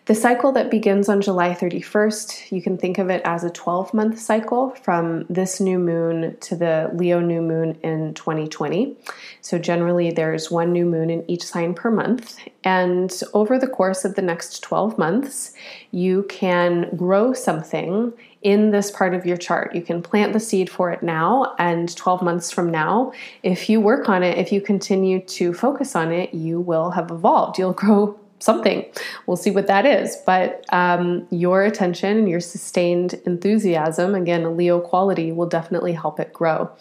The 0.06 0.16
cycle 0.16 0.52
that 0.54 0.72
begins 0.72 1.08
on 1.08 1.22
July 1.22 1.54
31st, 1.54 2.52
you 2.52 2.62
can 2.62 2.78
think 2.78 2.98
of 2.98 3.10
it 3.10 3.22
as 3.26 3.44
a 3.44 3.50
12 3.50 3.94
month 3.94 4.20
cycle 4.20 4.72
from 4.72 5.26
this 5.30 5.60
new 5.60 5.78
moon 5.78 6.36
to 6.42 6.56
the 6.56 6.90
Leo 6.94 7.20
new 7.20 7.42
moon 7.42 7.78
in 7.84 8.14
2020. 8.16 8.98
So, 9.42 9.60
generally, 9.60 10.12
there's 10.12 10.50
one 10.50 10.72
new 10.72 10.86
moon 10.86 11.10
in 11.10 11.30
each 11.30 11.44
sign 11.44 11.74
per 11.76 11.92
month. 11.92 12.40
And 12.64 13.12
over 13.34 13.60
the 13.60 13.68
course 13.68 14.04
of 14.04 14.16
the 14.16 14.22
next 14.22 14.64
12 14.64 14.98
months, 14.98 15.54
you 15.92 16.24
can 16.24 16.96
grow 16.96 17.34
something 17.34 18.14
in 18.42 18.72
this 18.72 18.90
part 18.90 19.14
of 19.14 19.26
your 19.26 19.38
chart. 19.38 19.76
You 19.76 19.82
can 19.82 20.02
plant 20.02 20.34
the 20.34 20.40
seed 20.40 20.70
for 20.70 20.92
it 20.92 21.04
now, 21.04 21.56
and 21.60 21.96
12 21.96 22.22
months 22.22 22.52
from 22.52 22.72
now, 22.72 23.12
if 23.44 23.70
you 23.70 23.82
work 23.82 24.10
on 24.10 24.24
it, 24.24 24.38
if 24.38 24.52
you 24.52 24.62
continue 24.62 25.22
to 25.22 25.54
focus 25.54 25.96
on 25.96 26.12
it, 26.12 26.34
you 26.34 26.60
will 26.60 26.92
have 26.92 27.12
evolved. 27.12 27.60
You'll 27.60 27.74
grow 27.74 28.19
something. 28.40 28.86
We'll 29.28 29.38
see 29.38 29.52
what 29.52 29.68
that 29.68 29.86
is. 29.86 30.18
But 30.26 30.66
um, 30.70 31.28
your 31.30 31.64
attention 31.64 32.18
and 32.18 32.30
your 32.30 32.40
sustained 32.40 33.14
enthusiasm, 33.26 34.16
again, 34.16 34.44
a 34.44 34.50
Leo 34.50 34.80
quality, 34.80 35.32
will 35.32 35.48
definitely 35.48 35.94
help 35.94 36.20
it 36.20 36.34
grow. 36.34 36.72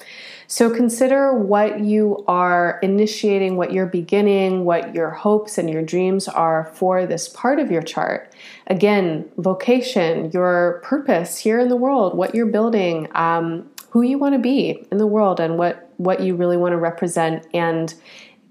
So 0.47 0.75
consider 0.75 1.35
what 1.35 1.81
you 1.81 2.25
are 2.27 2.79
initiating, 2.83 3.57
what 3.57 3.73
you're 3.73 3.87
beginning, 3.87 4.65
what 4.65 4.95
your 4.95 5.11
hopes 5.11 5.59
and 5.59 5.69
your 5.69 5.83
dreams 5.83 6.27
are 6.27 6.71
for 6.73 7.05
this 7.05 7.29
part 7.29 7.59
of 7.59 7.71
your 7.71 7.83
chart. 7.83 8.33
Again, 8.69 9.29
vocation, 9.37 10.31
your 10.31 10.81
purpose 10.85 11.37
here 11.39 11.61
in 11.61 11.69
the 11.69 11.77
world, 11.77 12.17
what 12.17 12.35
you're 12.35 12.47
building, 12.47 13.09
um, 13.15 13.69
who 13.91 14.03
you 14.03 14.19
want 14.19 14.35
to 14.35 14.39
be 14.39 14.87
in 14.91 14.99
the 14.99 15.07
world, 15.07 15.39
and 15.39 15.59
what 15.59 15.85
what 15.99 16.21
you 16.21 16.37
really 16.37 16.57
want 16.57 16.73
to 16.73 16.79
represent 16.79 17.47
and 17.53 17.95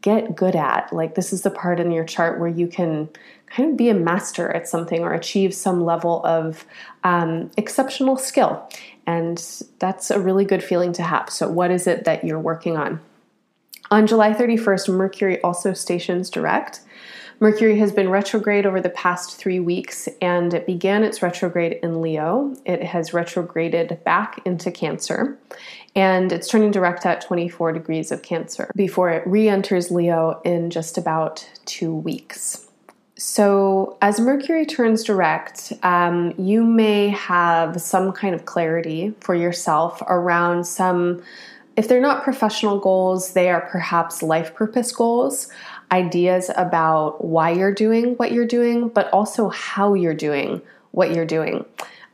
get 0.02 0.36
good 0.36 0.56
at. 0.56 0.92
Like, 0.94 1.16
this 1.16 1.34
is 1.34 1.42
the 1.42 1.50
part 1.50 1.80
in 1.80 1.92
your 1.92 2.04
chart 2.04 2.40
where 2.40 2.50
you 2.50 2.68
can 2.68 3.10
kind 3.48 3.72
of 3.72 3.78
be 3.78 3.90
a 3.90 3.94
master 3.94 4.50
at 4.52 4.68
something 4.68 5.02
or 5.02 5.14
achieve 5.14 5.54
some 5.54 5.84
level 5.84 6.26
of 6.26 6.66
um, 7.04 7.50
exceptional 7.58 8.18
skill. 8.18 8.70
And 9.06 9.38
that's 9.80 10.12
a 10.12 10.20
really 10.20 10.46
good 10.46 10.64
feeling 10.64 10.92
to 10.94 11.04
have. 11.04 11.30
So, 11.30 11.50
what 11.50 11.72
is 11.72 11.88
it 11.88 12.04
that 12.04 12.24
you're 12.24 12.40
working 12.40 12.78
on? 12.78 13.00
On 13.90 14.06
July 14.06 14.34
31st, 14.34 14.94
Mercury 14.94 15.42
also 15.42 15.74
stations 15.74 16.30
direct. 16.30 16.82
Mercury 17.40 17.78
has 17.78 17.92
been 17.92 18.10
retrograde 18.10 18.66
over 18.66 18.82
the 18.82 18.90
past 18.90 19.38
three 19.38 19.60
weeks 19.60 20.10
and 20.22 20.54
it 20.54 20.66
began 20.66 21.04
its 21.04 21.22
retrograde 21.22 21.80
in 21.84 22.02
Leo. 22.02 22.56
It 22.66 22.84
has 22.84 23.14
retrograded 23.14 24.04
back 24.04 24.42
into 24.46 24.72
Cancer 24.72 25.38
and 25.96 26.32
it's 26.32 26.48
turning 26.48 26.72
direct 26.72 27.06
at 27.06 27.22
24 27.22 27.74
degrees 27.74 28.12
of 28.12 28.24
Cancer 28.24 28.72
before 28.76 29.12
it 29.12 29.26
re 29.28 29.48
enters 29.48 29.92
Leo 29.92 30.42
in 30.46 30.72
just 30.72 30.98
about 30.98 31.48
two 31.66 31.94
weeks. 31.94 32.68
So, 33.20 33.98
as 34.00 34.20
Mercury 34.20 34.66
turns 34.66 35.04
direct, 35.04 35.74
um, 35.82 36.36
you 36.38 36.64
may 36.64 37.10
have 37.10 37.82
some 37.82 38.12
kind 38.12 38.36
of 38.36 38.46
clarity 38.46 39.16
for 39.22 39.34
yourself 39.34 40.04
around 40.04 40.66
some, 40.66 41.24
if 41.76 41.88
they're 41.88 42.00
not 42.00 42.24
professional 42.24 42.80
goals, 42.80 43.34
they 43.34 43.50
are 43.50 43.62
perhaps 43.62 44.22
life 44.22 44.54
purpose 44.54 44.92
goals 44.92 45.52
ideas 45.92 46.52
about 46.56 47.24
why 47.24 47.52
you're 47.52 47.74
doing 47.74 48.16
what 48.16 48.32
you're 48.32 48.46
doing, 48.46 48.90
but 48.90 49.12
also 49.14 49.50
how 49.50 49.94
you're 49.94 50.14
doing 50.14 50.62
what 50.92 51.14
you're 51.14 51.26
doing. 51.26 51.66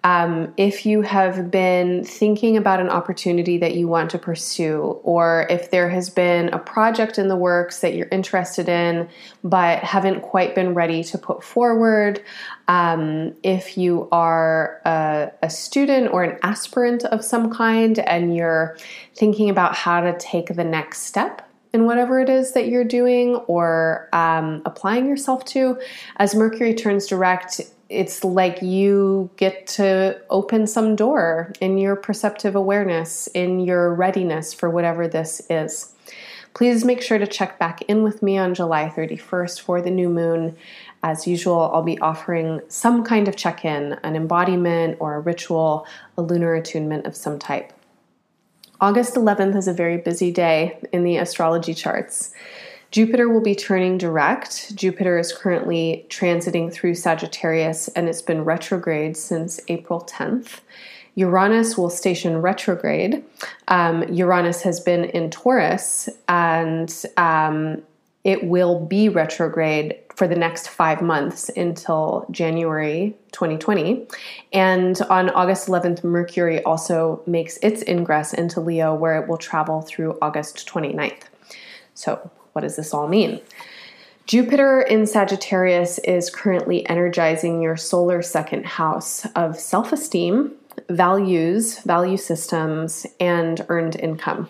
Um, 0.05 0.53
if 0.57 0.85
you 0.85 1.01
have 1.01 1.49
been 1.49 2.03
thinking 2.03 2.57
about 2.57 2.81
an 2.81 2.89
opportunity 2.89 3.57
that 3.59 3.75
you 3.75 3.87
want 3.87 4.11
to 4.11 4.19
pursue, 4.19 4.99
or 5.03 5.47
if 5.49 5.71
there 5.71 5.89
has 5.89 6.09
been 6.09 6.49
a 6.49 6.59
project 6.59 7.17
in 7.17 7.29
the 7.29 7.37
works 7.37 7.79
that 7.79 7.93
you're 7.95 8.09
interested 8.11 8.67
in 8.67 9.07
but 9.45 9.79
haven't 9.79 10.21
quite 10.21 10.55
been 10.55 10.73
ready 10.73 11.05
to 11.05 11.17
put 11.17 11.41
forward, 11.41 12.21
um, 12.67 13.33
if 13.43 13.77
you 13.77 14.09
are 14.11 14.81
a, 14.83 15.31
a 15.41 15.49
student 15.49 16.11
or 16.11 16.23
an 16.23 16.37
aspirant 16.43 17.05
of 17.05 17.23
some 17.23 17.49
kind 17.53 17.99
and 17.99 18.35
you're 18.35 18.77
thinking 19.15 19.49
about 19.49 19.73
how 19.73 20.01
to 20.01 20.17
take 20.17 20.53
the 20.53 20.65
next 20.65 21.03
step 21.03 21.49
in 21.73 21.85
whatever 21.85 22.19
it 22.19 22.29
is 22.29 22.53
that 22.53 22.67
you're 22.67 22.83
doing 22.83 23.35
or 23.47 24.07
um, 24.13 24.61
applying 24.65 25.07
yourself 25.07 25.43
to. 25.43 25.79
As 26.17 26.35
Mercury 26.35 26.75
turns 26.75 27.07
direct, 27.07 27.59
it's 27.89 28.23
like 28.23 28.61
you 28.61 29.29
get 29.37 29.65
to 29.67 30.21
open 30.29 30.67
some 30.67 30.95
door 30.95 31.51
in 31.59 31.77
your 31.79 31.95
perceptive 31.95 32.55
awareness, 32.55 33.27
in 33.27 33.59
your 33.59 33.93
readiness 33.93 34.53
for 34.53 34.69
whatever 34.69 35.07
this 35.07 35.41
is. 35.49 35.93
Please 36.53 36.85
make 36.85 37.01
sure 37.01 37.17
to 37.17 37.25
check 37.25 37.57
back 37.57 37.81
in 37.83 38.03
with 38.03 38.21
me 38.21 38.37
on 38.37 38.53
July 38.53 38.87
31st 38.95 39.59
for 39.59 39.81
the 39.81 39.89
new 39.89 40.07
moon. 40.07 40.55
As 41.01 41.25
usual, 41.25 41.71
I'll 41.73 41.81
be 41.81 41.99
offering 41.99 42.61
some 42.67 43.03
kind 43.03 43.27
of 43.27 43.35
check 43.35 43.65
in, 43.65 43.93
an 44.03 44.15
embodiment 44.15 44.97
or 44.99 45.15
a 45.15 45.19
ritual, 45.19 45.87
a 46.15 46.21
lunar 46.21 46.53
attunement 46.53 47.07
of 47.07 47.15
some 47.15 47.39
type. 47.39 47.72
August 48.83 49.15
11th 49.15 49.55
is 49.55 49.69
a 49.69 49.73
very 49.73 49.95
busy 49.95 50.29
day 50.29 50.77
in 50.91 51.05
the 51.05 51.15
astrology 51.15 51.73
charts. 51.73 52.33
Jupiter 52.91 53.29
will 53.29 53.39
be 53.39 53.55
turning 53.55 53.97
direct. 53.97 54.75
Jupiter 54.75 55.17
is 55.17 55.31
currently 55.31 56.05
transiting 56.09 56.69
through 56.69 56.95
Sagittarius 56.95 57.87
and 57.87 58.09
it's 58.09 58.21
been 58.21 58.43
retrograde 58.43 59.15
since 59.15 59.61
April 59.69 60.01
10th. 60.01 60.59
Uranus 61.15 61.77
will 61.77 61.89
station 61.89 62.41
retrograde. 62.41 63.23
Um, 63.69 64.03
Uranus 64.11 64.63
has 64.63 64.81
been 64.81 65.05
in 65.05 65.29
Taurus 65.29 66.09
and 66.27 66.93
um, 67.15 67.83
it 68.23 68.43
will 68.43 68.79
be 68.79 69.09
retrograde 69.09 69.97
for 70.15 70.27
the 70.27 70.35
next 70.35 70.69
five 70.69 71.01
months 71.01 71.49
until 71.49 72.25
January 72.31 73.15
2020. 73.31 74.07
And 74.53 75.01
on 75.09 75.29
August 75.31 75.67
11th, 75.67 76.03
Mercury 76.03 76.63
also 76.63 77.21
makes 77.25 77.57
its 77.57 77.83
ingress 77.87 78.33
into 78.33 78.61
Leo, 78.61 78.93
where 78.93 79.21
it 79.21 79.27
will 79.27 79.37
travel 79.37 79.81
through 79.81 80.17
August 80.21 80.67
29th. 80.67 81.23
So, 81.95 82.31
what 82.53 82.61
does 82.61 82.75
this 82.75 82.93
all 82.93 83.07
mean? 83.07 83.41
Jupiter 84.25 84.81
in 84.81 85.05
Sagittarius 85.05 85.97
is 85.99 86.29
currently 86.29 86.87
energizing 86.87 87.61
your 87.61 87.75
solar 87.75 88.21
second 88.21 88.65
house 88.65 89.25
of 89.35 89.59
self 89.59 89.91
esteem, 89.91 90.53
values, 90.89 91.79
value 91.79 92.17
systems, 92.17 93.05
and 93.19 93.65
earned 93.67 93.97
income. 93.97 94.47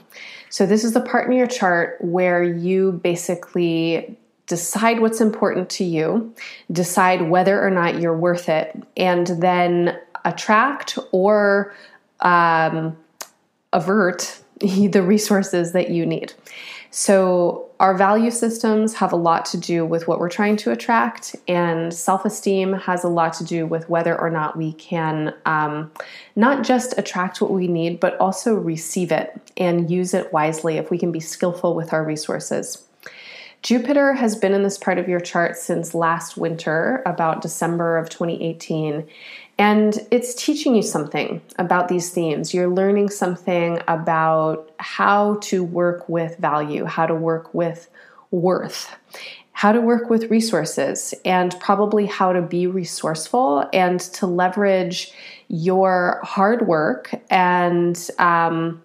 So, 0.53 0.67
this 0.67 0.83
is 0.83 0.93
the 0.93 1.01
part 1.01 1.27
in 1.27 1.35
your 1.35 1.47
chart 1.47 1.97
where 1.99 2.43
you 2.43 2.91
basically 2.91 4.15
decide 4.45 4.99
what's 4.99 5.19
important 5.19 5.67
to 5.71 5.83
you, 5.83 6.31
decide 6.71 7.27
whether 7.27 7.59
or 7.59 7.71
not 7.71 7.99
you're 7.99 8.15
worth 8.15 8.49
it, 8.49 8.79
and 8.95 9.25
then 9.41 9.99
attract 10.25 10.99
or 11.11 11.73
um, 12.19 12.95
avert 13.73 14.43
the 14.59 15.01
resources 15.01 15.71
that 15.71 15.89
you 15.89 16.05
need. 16.05 16.33
So, 16.91 17.71
our 17.83 17.93
value 17.93 18.31
systems 18.31 18.93
have 18.93 19.11
a 19.11 19.17
lot 19.17 19.43
to 19.43 19.57
do 19.57 19.85
with 19.85 20.07
what 20.07 20.17
we're 20.17 20.29
trying 20.29 20.55
to 20.55 20.71
attract, 20.71 21.35
and 21.49 21.93
self 21.93 22.23
esteem 22.23 22.71
has 22.71 23.03
a 23.03 23.09
lot 23.09 23.33
to 23.33 23.43
do 23.43 23.67
with 23.67 23.89
whether 23.89 24.17
or 24.17 24.29
not 24.29 24.55
we 24.55 24.71
can 24.71 25.35
um, 25.45 25.91
not 26.37 26.63
just 26.63 26.97
attract 26.97 27.41
what 27.41 27.51
we 27.51 27.67
need, 27.67 27.99
but 27.99 28.17
also 28.21 28.55
receive 28.55 29.11
it 29.11 29.51
and 29.57 29.91
use 29.91 30.13
it 30.13 30.31
wisely 30.31 30.77
if 30.77 30.89
we 30.89 30.97
can 30.97 31.11
be 31.11 31.19
skillful 31.19 31.75
with 31.75 31.91
our 31.91 32.05
resources. 32.05 32.87
Jupiter 33.63 34.13
has 34.13 34.37
been 34.37 34.53
in 34.53 34.63
this 34.63 34.77
part 34.77 34.97
of 34.97 35.09
your 35.09 35.19
chart 35.19 35.57
since 35.57 35.93
last 35.93 36.37
winter, 36.37 37.03
about 37.05 37.41
December 37.41 37.97
of 37.97 38.09
2018, 38.09 39.05
and 39.63 40.05
it's 40.11 40.35
teaching 40.35 40.75
you 40.75 40.81
something 40.81 41.41
about 41.57 41.87
these 41.87 42.09
themes. 42.09 42.53
You're 42.53 42.67
learning 42.67 43.09
something 43.11 43.79
about 43.87 44.69
how 44.77 45.35
to 45.43 45.63
work 45.63 46.09
with 46.09 46.37
value, 46.37 46.83
how 46.83 47.05
to 47.05 47.15
work 47.15 47.53
with 47.53 47.89
worth, 48.29 48.93
how 49.53 49.71
to 49.71 49.79
work 49.79 50.09
with 50.09 50.29
resources, 50.29 51.13
and 51.23 51.57
probably 51.61 52.05
how 52.05 52.33
to 52.33 52.41
be 52.41 52.67
resourceful 52.67 53.69
and 53.71 54.01
to 54.01 54.27
leverage 54.27 55.13
your 55.47 56.19
hard 56.25 56.67
work 56.67 57.15
and 57.29 58.09
um, 58.19 58.81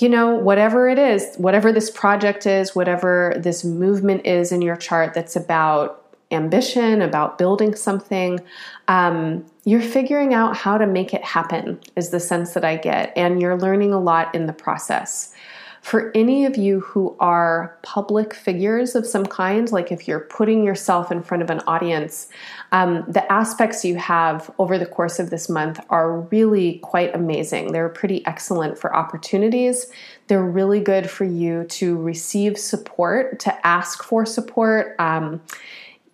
you 0.00 0.08
know, 0.08 0.34
whatever 0.34 0.88
it 0.88 0.98
is, 0.98 1.36
whatever 1.36 1.70
this 1.70 1.90
project 1.90 2.46
is, 2.46 2.74
whatever 2.74 3.34
this 3.36 3.62
movement 3.62 4.24
is 4.24 4.52
in 4.52 4.62
your 4.62 4.76
chart 4.76 5.12
that's 5.12 5.36
about 5.36 6.01
ambition, 6.32 7.02
about 7.02 7.38
building 7.38 7.74
something, 7.74 8.40
um, 8.88 9.44
you're 9.64 9.80
figuring 9.80 10.34
out 10.34 10.56
how 10.56 10.78
to 10.78 10.86
make 10.86 11.14
it 11.14 11.22
happen, 11.22 11.78
is 11.96 12.10
the 12.10 12.20
sense 12.20 12.54
that 12.54 12.64
I 12.64 12.76
get. 12.76 13.12
And 13.16 13.40
you're 13.40 13.58
learning 13.58 13.92
a 13.92 14.00
lot 14.00 14.34
in 14.34 14.46
the 14.46 14.52
process. 14.52 15.34
For 15.82 16.12
any 16.14 16.46
of 16.46 16.56
you 16.56 16.78
who 16.78 17.16
are 17.18 17.76
public 17.82 18.34
figures 18.34 18.94
of 18.94 19.04
some 19.04 19.26
kind, 19.26 19.70
like 19.72 19.90
if 19.90 20.06
you're 20.06 20.20
putting 20.20 20.62
yourself 20.62 21.10
in 21.10 21.24
front 21.24 21.42
of 21.42 21.50
an 21.50 21.58
audience, 21.66 22.28
um, 22.70 23.04
the 23.08 23.30
aspects 23.30 23.84
you 23.84 23.96
have 23.96 24.48
over 24.60 24.78
the 24.78 24.86
course 24.86 25.18
of 25.18 25.30
this 25.30 25.48
month 25.48 25.80
are 25.90 26.20
really 26.20 26.78
quite 26.84 27.12
amazing. 27.16 27.72
They're 27.72 27.88
pretty 27.88 28.24
excellent 28.26 28.78
for 28.78 28.94
opportunities. 28.94 29.90
They're 30.28 30.44
really 30.44 30.78
good 30.78 31.10
for 31.10 31.24
you 31.24 31.64
to 31.70 31.96
receive 31.96 32.58
support, 32.58 33.40
to 33.40 33.66
ask 33.66 34.04
for 34.04 34.24
support. 34.24 34.94
Um, 35.00 35.42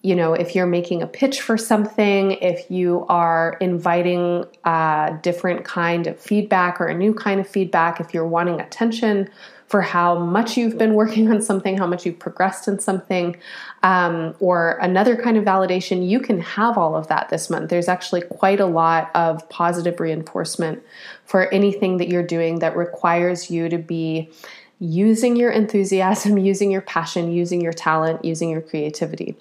you 0.03 0.15
know, 0.15 0.33
if 0.33 0.55
you're 0.55 0.67
making 0.67 1.03
a 1.03 1.07
pitch 1.07 1.41
for 1.41 1.59
something, 1.59 2.33
if 2.33 2.71
you 2.71 3.05
are 3.09 3.57
inviting 3.61 4.45
a 4.65 5.19
different 5.23 5.65
kind 5.65 6.07
of 6.07 6.19
feedback 6.21 6.81
or 6.81 6.87
a 6.87 6.95
new 6.95 7.13
kind 7.13 7.41
of 7.41 7.49
feedback, 7.49 7.99
if 8.01 8.15
you're 8.15 8.27
wanting 8.27 8.61
attention 8.61 9.29
for 9.67 9.83
how 9.83 10.19
much 10.19 10.57
you've 10.57 10.79
been 10.79 10.95
working 10.95 11.31
on 11.31 11.43
something, 11.43 11.77
how 11.77 11.87
much 11.87 12.07
you've 12.07 12.19
progressed 12.19 12.69
in 12.69 12.79
something, 12.79 13.37
um, 13.83 14.35
or 14.41 14.79
another 14.81 15.15
kind 15.15 15.37
of 15.37 15.45
validation, 15.45 16.09
you 16.09 16.21
can 16.21 16.41
have 16.41 16.79
all 16.79 16.97
of 16.97 17.09
that 17.09 17.29
this 17.29 17.51
month. 17.51 17.69
There's 17.69 17.89
actually 17.89 18.23
quite 18.23 18.61
a 18.61 18.67
lot 18.67 19.11
of 19.15 19.47
positive 19.51 20.01
reinforcement 20.01 20.83
for 21.25 21.53
anything 21.53 21.99
that 21.99 22.09
you're 22.09 22.23
doing 22.23 22.61
that 22.61 22.77
requires 22.77 23.51
you 23.51 23.69
to 23.69 23.79
be 23.79 24.31
using 24.79 25.37
your 25.37 25.51
enthusiasm, 25.51 26.39
using 26.53 26.71
your 26.71 26.83
passion, 26.83 27.33
using 27.33 27.61
your 27.61 27.73
talent, 27.73 28.25
using 28.25 28.49
your 28.49 28.63
creativity. 28.63 29.37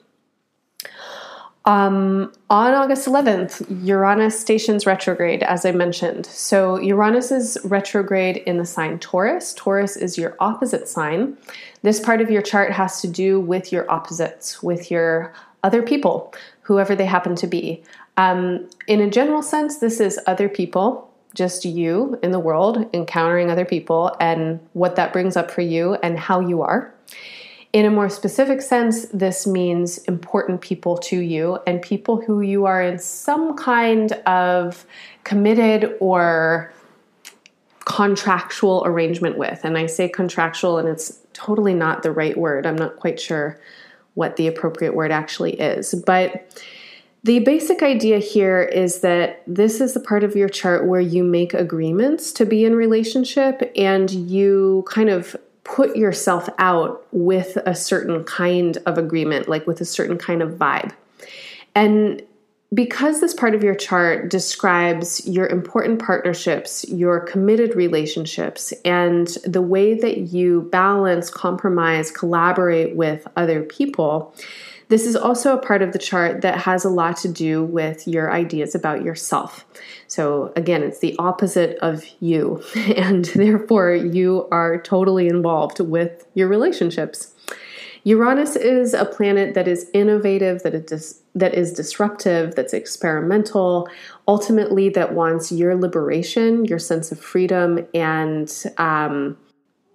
Um, 1.68 2.32
on 2.50 2.74
August 2.74 3.06
11th, 3.08 3.86
Uranus 3.86 4.40
stations 4.40 4.86
retrograde, 4.86 5.44
as 5.44 5.66
I 5.66 5.74
mentioned. 5.74 6.26
So, 6.26 6.80
Uranus 6.80 7.30
is 7.30 7.58
retrograde 7.66 8.38
in 8.38 8.58
the 8.58 8.66
sign 8.66 9.00
Taurus. 9.00 9.54
Taurus 9.54 9.98
is 9.98 10.18
your 10.18 10.38
opposite 10.40 10.88
sign. 10.88 11.38
This 11.82 12.00
part 12.00 12.22
of 12.22 12.32
your 12.32 12.42
chart 12.42 12.72
has 12.72 13.02
to 13.02 13.10
do 13.10 13.42
with 13.42 13.74
your 13.74 13.90
opposites, 13.92 14.64
with 14.64 14.90
your 14.90 15.34
other 15.62 15.82
people, 15.82 16.34
whoever 16.62 16.96
they 16.96 17.06
happen 17.06 17.36
to 17.36 17.48
be. 17.48 17.84
Um, 18.16 18.70
in 18.88 19.02
a 19.02 19.10
general 19.10 19.42
sense, 19.42 19.80
this 19.80 20.00
is 20.00 20.18
other 20.26 20.48
people, 20.48 21.12
just 21.36 21.66
you 21.66 22.18
in 22.24 22.32
the 22.32 22.40
world, 22.40 22.90
encountering 22.94 23.52
other 23.52 23.66
people, 23.66 24.16
and 24.22 24.62
what 24.72 24.96
that 24.96 25.12
brings 25.12 25.36
up 25.36 25.52
for 25.52 25.62
you 25.62 25.96
and 25.96 26.18
how 26.18 26.40
you 26.40 26.62
are. 26.62 26.94
In 27.78 27.86
a 27.86 27.92
more 27.92 28.10
specific 28.10 28.64
sense, 28.64 29.06
this 29.10 29.46
means 29.46 30.00
important 30.06 30.62
people 30.62 30.98
to 30.98 31.20
you 31.20 31.60
and 31.68 31.80
people 31.80 32.20
who 32.20 32.42
you 32.42 32.66
are 32.66 32.82
in 32.82 32.98
some 32.98 33.56
kind 33.56 34.14
of 34.26 34.84
committed 35.24 35.96
or 36.00 36.74
contractual 37.86 38.82
arrangement 38.84 39.38
with. 39.38 39.60
And 39.64 39.78
I 39.78 39.86
say 39.86 40.10
contractual, 40.10 40.80
and 40.80 40.90
it's 40.90 41.20
totally 41.34 41.76
not 41.76 42.02
the 42.02 42.12
right 42.12 42.36
word. 42.36 42.66
I'm 42.66 42.78
not 42.78 42.96
quite 42.96 43.20
sure 43.20 43.60
what 44.16 44.38
the 44.38 44.48
appropriate 44.48 44.96
word 44.96 45.12
actually 45.12 45.54
is. 45.60 45.94
But 45.94 46.60
the 47.24 47.38
basic 47.42 47.84
idea 47.84 48.18
here 48.18 48.64
is 48.64 49.02
that 49.02 49.44
this 49.46 49.82
is 49.82 49.94
the 49.94 50.00
part 50.00 50.24
of 50.24 50.36
your 50.36 50.50
chart 50.50 50.88
where 50.88 51.00
you 51.00 51.24
make 51.24 51.54
agreements 51.54 52.32
to 52.32 52.46
be 52.48 52.66
in 52.66 52.74
relationship 52.74 53.72
and 53.76 54.10
you 54.10 54.84
kind 54.88 55.10
of 55.10 55.36
put 55.68 55.96
yourself 55.96 56.50
out 56.58 57.06
with 57.12 57.58
a 57.66 57.76
certain 57.76 58.24
kind 58.24 58.78
of 58.86 58.98
agreement, 58.98 59.48
like 59.48 59.68
with 59.68 59.82
a 59.82 59.86
certain 59.86 60.18
kind 60.18 60.42
of 60.42 60.52
vibe. 60.52 60.94
And 61.76 62.24
because 62.74 63.22
this 63.22 63.34
part 63.34 63.54
of 63.56 63.64
your 63.64 63.76
chart 63.76 64.30
describes 64.30 65.26
your 65.28 65.48
important 65.48 66.00
partnerships, 66.00 66.88
your 66.90 67.20
committed 67.20 67.76
relationships, 67.76 68.74
and 68.84 69.28
the 69.46 69.62
way 69.62 69.94
that 69.94 70.18
you 70.34 70.64
balance, 70.72 71.30
compromise, 71.30 72.12
collaborate 72.12 72.96
with 72.96 73.28
other 73.38 73.62
people, 73.62 74.34
this 74.90 75.06
is 75.06 75.16
also 75.16 75.54
a 75.54 75.62
part 75.62 75.82
of 75.82 75.92
the 75.92 76.00
chart 76.00 76.42
that 76.42 76.60
has 76.60 76.86
a 76.86 76.90
lot 76.90 77.18
to 77.18 77.28
do 77.28 77.64
with 77.64 78.08
your 78.08 78.32
ideas 78.32 78.74
about 78.74 79.04
yourself. 79.04 79.66
So, 80.08 80.54
again, 80.56 80.82
it's 80.82 81.00
the 81.00 81.16
opposite 81.20 81.78
of 81.80 82.06
you, 82.20 82.64
and 82.76 83.26
therefore 83.26 83.94
you 83.94 84.48
are 84.52 84.82
totally 84.82 85.28
involved 85.28 85.80
with 85.80 86.26
your 86.34 86.48
relationships. 86.48 87.34
Uranus 88.04 88.56
is 88.56 88.94
a 88.94 89.04
planet 89.04 89.54
that 89.54 89.68
is 89.68 89.90
innovative, 89.94 90.64
that 90.64 90.74
is, 90.74 90.86
dis- 90.86 91.22
that 91.36 91.54
is 91.54 91.74
disruptive, 91.74 92.56
that's 92.56 92.74
experimental, 92.74 93.90
ultimately, 94.30 94.88
that 94.88 95.14
wants 95.14 95.52
your 95.52 95.76
liberation, 95.76 96.64
your 96.64 96.80
sense 96.80 97.12
of 97.12 97.20
freedom, 97.20 97.86
and 97.94 98.64
um, 98.78 99.38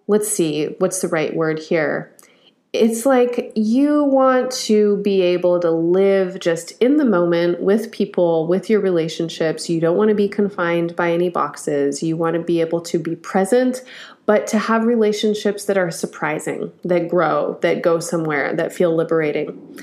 let's 0.08 0.28
see, 0.28 0.74
what's 0.78 1.00
the 1.00 1.08
right 1.08 1.34
word 1.34 1.58
here? 1.58 2.14
It's 2.72 3.04
like 3.04 3.52
you 3.54 4.02
want 4.02 4.50
to 4.50 4.96
be 4.98 5.20
able 5.20 5.60
to 5.60 5.70
live 5.70 6.40
just 6.40 6.72
in 6.80 6.96
the 6.96 7.04
moment 7.04 7.60
with 7.60 7.92
people, 7.92 8.46
with 8.46 8.70
your 8.70 8.80
relationships. 8.80 9.68
You 9.68 9.78
don't 9.78 9.98
want 9.98 10.08
to 10.08 10.14
be 10.14 10.26
confined 10.26 10.96
by 10.96 11.12
any 11.12 11.28
boxes. 11.28 12.02
You 12.02 12.16
want 12.16 12.34
to 12.34 12.40
be 12.40 12.62
able 12.62 12.80
to 12.82 12.98
be 12.98 13.14
present, 13.14 13.84
but 14.24 14.46
to 14.48 14.58
have 14.58 14.84
relationships 14.84 15.66
that 15.66 15.76
are 15.76 15.90
surprising, 15.90 16.72
that 16.84 17.08
grow, 17.08 17.58
that 17.60 17.82
go 17.82 18.00
somewhere, 18.00 18.56
that 18.56 18.72
feel 18.72 18.96
liberating. 18.96 19.78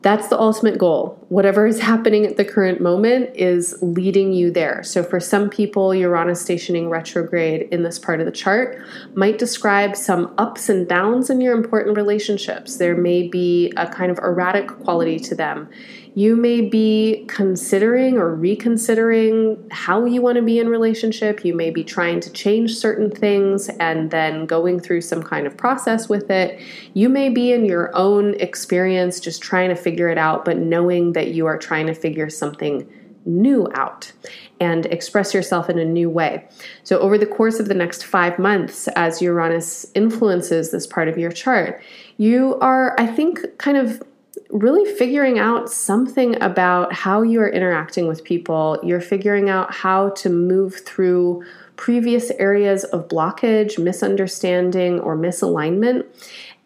That's 0.00 0.28
the 0.28 0.38
ultimate 0.38 0.78
goal. 0.78 1.18
Whatever 1.28 1.66
is 1.66 1.80
happening 1.80 2.24
at 2.24 2.36
the 2.36 2.44
current 2.44 2.80
moment 2.80 3.30
is 3.34 3.76
leading 3.82 4.32
you 4.32 4.50
there. 4.50 4.84
So, 4.84 5.02
for 5.02 5.18
some 5.18 5.50
people, 5.50 5.92
Uranus 5.92 6.40
stationing 6.40 6.88
retrograde 6.88 7.68
in 7.72 7.82
this 7.82 7.98
part 7.98 8.20
of 8.20 8.26
the 8.26 8.32
chart 8.32 8.80
might 9.14 9.38
describe 9.38 9.96
some 9.96 10.32
ups 10.38 10.68
and 10.68 10.88
downs 10.88 11.30
in 11.30 11.40
your 11.40 11.56
important 11.56 11.96
relationships. 11.96 12.76
There 12.76 12.96
may 12.96 13.26
be 13.26 13.72
a 13.76 13.88
kind 13.88 14.12
of 14.12 14.18
erratic 14.18 14.68
quality 14.68 15.18
to 15.18 15.34
them. 15.34 15.68
You 16.18 16.34
may 16.34 16.62
be 16.62 17.26
considering 17.28 18.18
or 18.18 18.34
reconsidering 18.34 19.68
how 19.70 20.04
you 20.04 20.20
want 20.20 20.34
to 20.34 20.42
be 20.42 20.58
in 20.58 20.68
relationship. 20.68 21.44
You 21.44 21.54
may 21.54 21.70
be 21.70 21.84
trying 21.84 22.18
to 22.18 22.32
change 22.32 22.74
certain 22.74 23.08
things 23.08 23.68
and 23.78 24.10
then 24.10 24.44
going 24.44 24.80
through 24.80 25.02
some 25.02 25.22
kind 25.22 25.46
of 25.46 25.56
process 25.56 26.08
with 26.08 26.28
it. 26.28 26.60
You 26.92 27.08
may 27.08 27.28
be 27.28 27.52
in 27.52 27.64
your 27.64 27.96
own 27.96 28.34
experience 28.40 29.20
just 29.20 29.42
trying 29.42 29.68
to 29.68 29.76
figure 29.76 30.08
it 30.08 30.18
out, 30.18 30.44
but 30.44 30.56
knowing 30.58 31.12
that 31.12 31.28
you 31.28 31.46
are 31.46 31.56
trying 31.56 31.86
to 31.86 31.94
figure 31.94 32.28
something 32.28 32.92
new 33.24 33.68
out 33.74 34.10
and 34.58 34.86
express 34.86 35.32
yourself 35.32 35.70
in 35.70 35.78
a 35.78 35.84
new 35.84 36.10
way. 36.10 36.48
So, 36.82 36.98
over 36.98 37.16
the 37.16 37.26
course 37.26 37.60
of 37.60 37.68
the 37.68 37.74
next 37.74 38.04
five 38.04 38.40
months, 38.40 38.88
as 38.96 39.22
Uranus 39.22 39.86
influences 39.94 40.72
this 40.72 40.86
part 40.86 41.06
of 41.06 41.16
your 41.16 41.30
chart, 41.30 41.80
you 42.16 42.58
are, 42.60 42.96
I 42.98 43.06
think, 43.06 43.40
kind 43.58 43.76
of 43.76 44.02
really 44.50 44.90
figuring 44.94 45.38
out 45.38 45.70
something 45.70 46.40
about 46.42 46.92
how 46.92 47.22
you 47.22 47.40
are 47.40 47.48
interacting 47.48 48.06
with 48.06 48.24
people. 48.24 48.78
You're 48.82 49.00
figuring 49.00 49.50
out 49.50 49.72
how 49.72 50.10
to 50.10 50.30
move 50.30 50.80
through 50.86 51.44
previous 51.76 52.30
areas 52.32 52.84
of 52.84 53.08
blockage, 53.08 53.78
misunderstanding, 53.78 55.00
or 55.00 55.16
misalignment. 55.16 56.06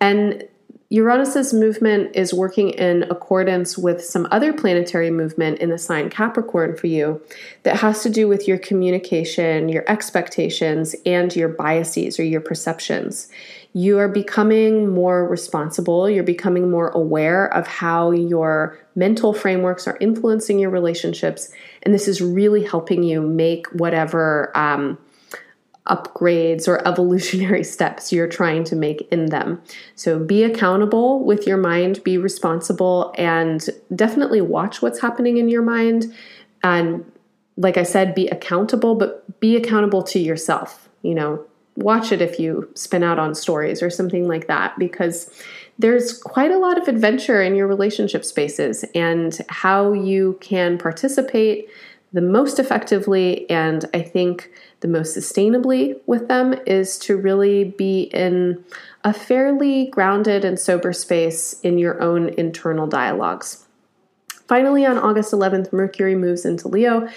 And 0.00 0.44
Uranus's 0.90 1.54
movement 1.54 2.14
is 2.14 2.34
working 2.34 2.68
in 2.70 3.04
accordance 3.04 3.78
with 3.78 4.04
some 4.04 4.28
other 4.30 4.52
planetary 4.52 5.10
movement 5.10 5.58
in 5.58 5.70
the 5.70 5.78
sign 5.78 6.10
Capricorn 6.10 6.76
for 6.76 6.86
you 6.86 7.20
that 7.62 7.76
has 7.76 8.02
to 8.02 8.10
do 8.10 8.28
with 8.28 8.46
your 8.46 8.58
communication, 8.58 9.70
your 9.70 9.84
expectations, 9.88 10.94
and 11.06 11.34
your 11.34 11.48
biases 11.48 12.20
or 12.20 12.24
your 12.24 12.42
perceptions 12.42 13.28
you 13.74 13.98
are 13.98 14.08
becoming 14.08 14.88
more 14.92 15.26
responsible. 15.26 16.08
You're 16.08 16.24
becoming 16.24 16.70
more 16.70 16.88
aware 16.88 17.52
of 17.54 17.66
how 17.66 18.10
your 18.10 18.78
mental 18.94 19.32
frameworks 19.32 19.86
are 19.86 19.96
influencing 20.00 20.58
your 20.58 20.70
relationships. 20.70 21.50
And 21.82 21.94
this 21.94 22.06
is 22.06 22.20
really 22.20 22.64
helping 22.64 23.02
you 23.02 23.22
make 23.22 23.66
whatever 23.68 24.52
um, 24.54 24.98
upgrades 25.86 26.68
or 26.68 26.86
evolutionary 26.88 27.64
steps 27.64 28.12
you're 28.12 28.28
trying 28.28 28.64
to 28.64 28.76
make 28.76 29.08
in 29.10 29.26
them. 29.26 29.62
So 29.94 30.18
be 30.18 30.44
accountable 30.44 31.24
with 31.24 31.46
your 31.46 31.56
mind, 31.56 32.04
be 32.04 32.18
responsible, 32.18 33.14
and 33.16 33.66
definitely 33.94 34.42
watch 34.42 34.82
what's 34.82 35.00
happening 35.00 35.38
in 35.38 35.48
your 35.48 35.62
mind. 35.62 36.14
And 36.62 37.10
like 37.56 37.78
I 37.78 37.84
said, 37.84 38.14
be 38.14 38.28
accountable, 38.28 38.96
but 38.96 39.40
be 39.40 39.56
accountable 39.56 40.02
to 40.04 40.18
yourself. 40.18 40.90
You 41.00 41.14
know, 41.14 41.46
watch 41.76 42.12
it 42.12 42.20
if 42.20 42.38
you 42.38 42.70
spin 42.74 43.02
out 43.02 43.18
on 43.18 43.34
stories 43.34 43.82
or 43.82 43.90
something 43.90 44.28
like 44.28 44.46
that 44.46 44.78
because 44.78 45.30
there's 45.78 46.18
quite 46.22 46.50
a 46.50 46.58
lot 46.58 46.80
of 46.80 46.86
adventure 46.86 47.42
in 47.42 47.54
your 47.54 47.66
relationship 47.66 48.24
spaces 48.24 48.84
and 48.94 49.40
how 49.48 49.92
you 49.92 50.36
can 50.40 50.76
participate 50.76 51.68
the 52.12 52.20
most 52.20 52.58
effectively 52.58 53.48
and 53.48 53.86
I 53.94 54.02
think 54.02 54.50
the 54.80 54.88
most 54.88 55.16
sustainably 55.16 55.98
with 56.06 56.28
them 56.28 56.54
is 56.66 56.98
to 57.00 57.16
really 57.16 57.64
be 57.64 58.02
in 58.02 58.62
a 59.04 59.14
fairly 59.14 59.86
grounded 59.86 60.44
and 60.44 60.58
sober 60.58 60.92
space 60.92 61.58
in 61.62 61.78
your 61.78 62.02
own 62.02 62.28
internal 62.30 62.86
dialogues. 62.86 63.66
Finally, 64.46 64.84
on 64.84 64.98
August 64.98 65.32
11th, 65.32 65.72
Mercury 65.72 66.14
moves 66.14 66.44
into 66.44 66.68
Leo 66.68 67.08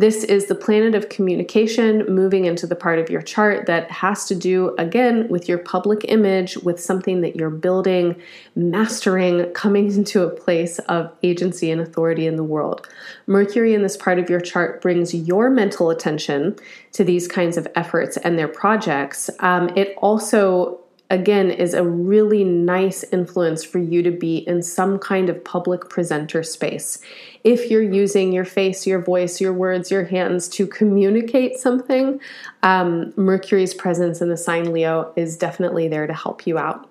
this 0.00 0.24
is 0.24 0.46
the 0.46 0.54
planet 0.54 0.94
of 0.94 1.10
communication 1.10 2.06
moving 2.06 2.46
into 2.46 2.66
the 2.66 2.74
part 2.74 2.98
of 2.98 3.10
your 3.10 3.20
chart 3.20 3.66
that 3.66 3.90
has 3.90 4.24
to 4.28 4.34
do, 4.34 4.74
again, 4.78 5.28
with 5.28 5.46
your 5.46 5.58
public 5.58 6.06
image, 6.08 6.56
with 6.56 6.80
something 6.80 7.20
that 7.20 7.36
you're 7.36 7.50
building, 7.50 8.16
mastering, 8.56 9.44
coming 9.52 9.92
into 9.94 10.22
a 10.22 10.30
place 10.30 10.78
of 10.80 11.12
agency 11.22 11.70
and 11.70 11.82
authority 11.82 12.26
in 12.26 12.36
the 12.36 12.44
world. 12.44 12.88
Mercury 13.26 13.74
in 13.74 13.82
this 13.82 13.96
part 13.96 14.18
of 14.18 14.30
your 14.30 14.40
chart 14.40 14.80
brings 14.80 15.12
your 15.14 15.50
mental 15.50 15.90
attention 15.90 16.56
to 16.92 17.04
these 17.04 17.28
kinds 17.28 17.58
of 17.58 17.68
efforts 17.74 18.16
and 18.16 18.38
their 18.38 18.48
projects. 18.48 19.28
Um, 19.40 19.68
it 19.76 19.94
also 19.98 20.80
again 21.10 21.50
is 21.50 21.74
a 21.74 21.84
really 21.84 22.44
nice 22.44 23.04
influence 23.12 23.64
for 23.64 23.78
you 23.78 24.02
to 24.02 24.10
be 24.10 24.38
in 24.38 24.62
some 24.62 24.98
kind 24.98 25.28
of 25.28 25.44
public 25.44 25.88
presenter 25.90 26.42
space. 26.42 26.98
If 27.42 27.70
you're 27.70 27.82
using 27.82 28.32
your 28.32 28.44
face, 28.44 28.86
your 28.86 29.00
voice, 29.00 29.40
your 29.40 29.52
words, 29.52 29.90
your 29.90 30.04
hands 30.04 30.48
to 30.50 30.66
communicate 30.66 31.56
something, 31.56 32.20
um, 32.62 33.12
Mercury's 33.16 33.74
presence 33.74 34.20
in 34.20 34.28
the 34.28 34.36
sign 34.36 34.72
Leo 34.72 35.12
is 35.16 35.36
definitely 35.36 35.88
there 35.88 36.06
to 36.06 36.14
help 36.14 36.46
you 36.46 36.58
out. 36.58 36.88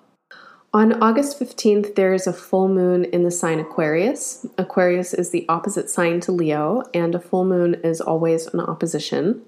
On 0.72 1.02
August 1.02 1.40
15th, 1.40 1.96
there 1.96 2.14
is 2.14 2.28
a 2.28 2.32
full 2.32 2.68
moon 2.68 3.04
in 3.06 3.24
the 3.24 3.30
sign 3.32 3.58
Aquarius. 3.58 4.46
Aquarius 4.56 5.12
is 5.12 5.30
the 5.30 5.44
opposite 5.48 5.90
sign 5.90 6.20
to 6.20 6.30
Leo, 6.30 6.84
and 6.94 7.12
a 7.12 7.18
full 7.18 7.44
moon 7.44 7.74
is 7.82 8.00
always 8.00 8.46
an 8.48 8.60
opposition. 8.60 9.42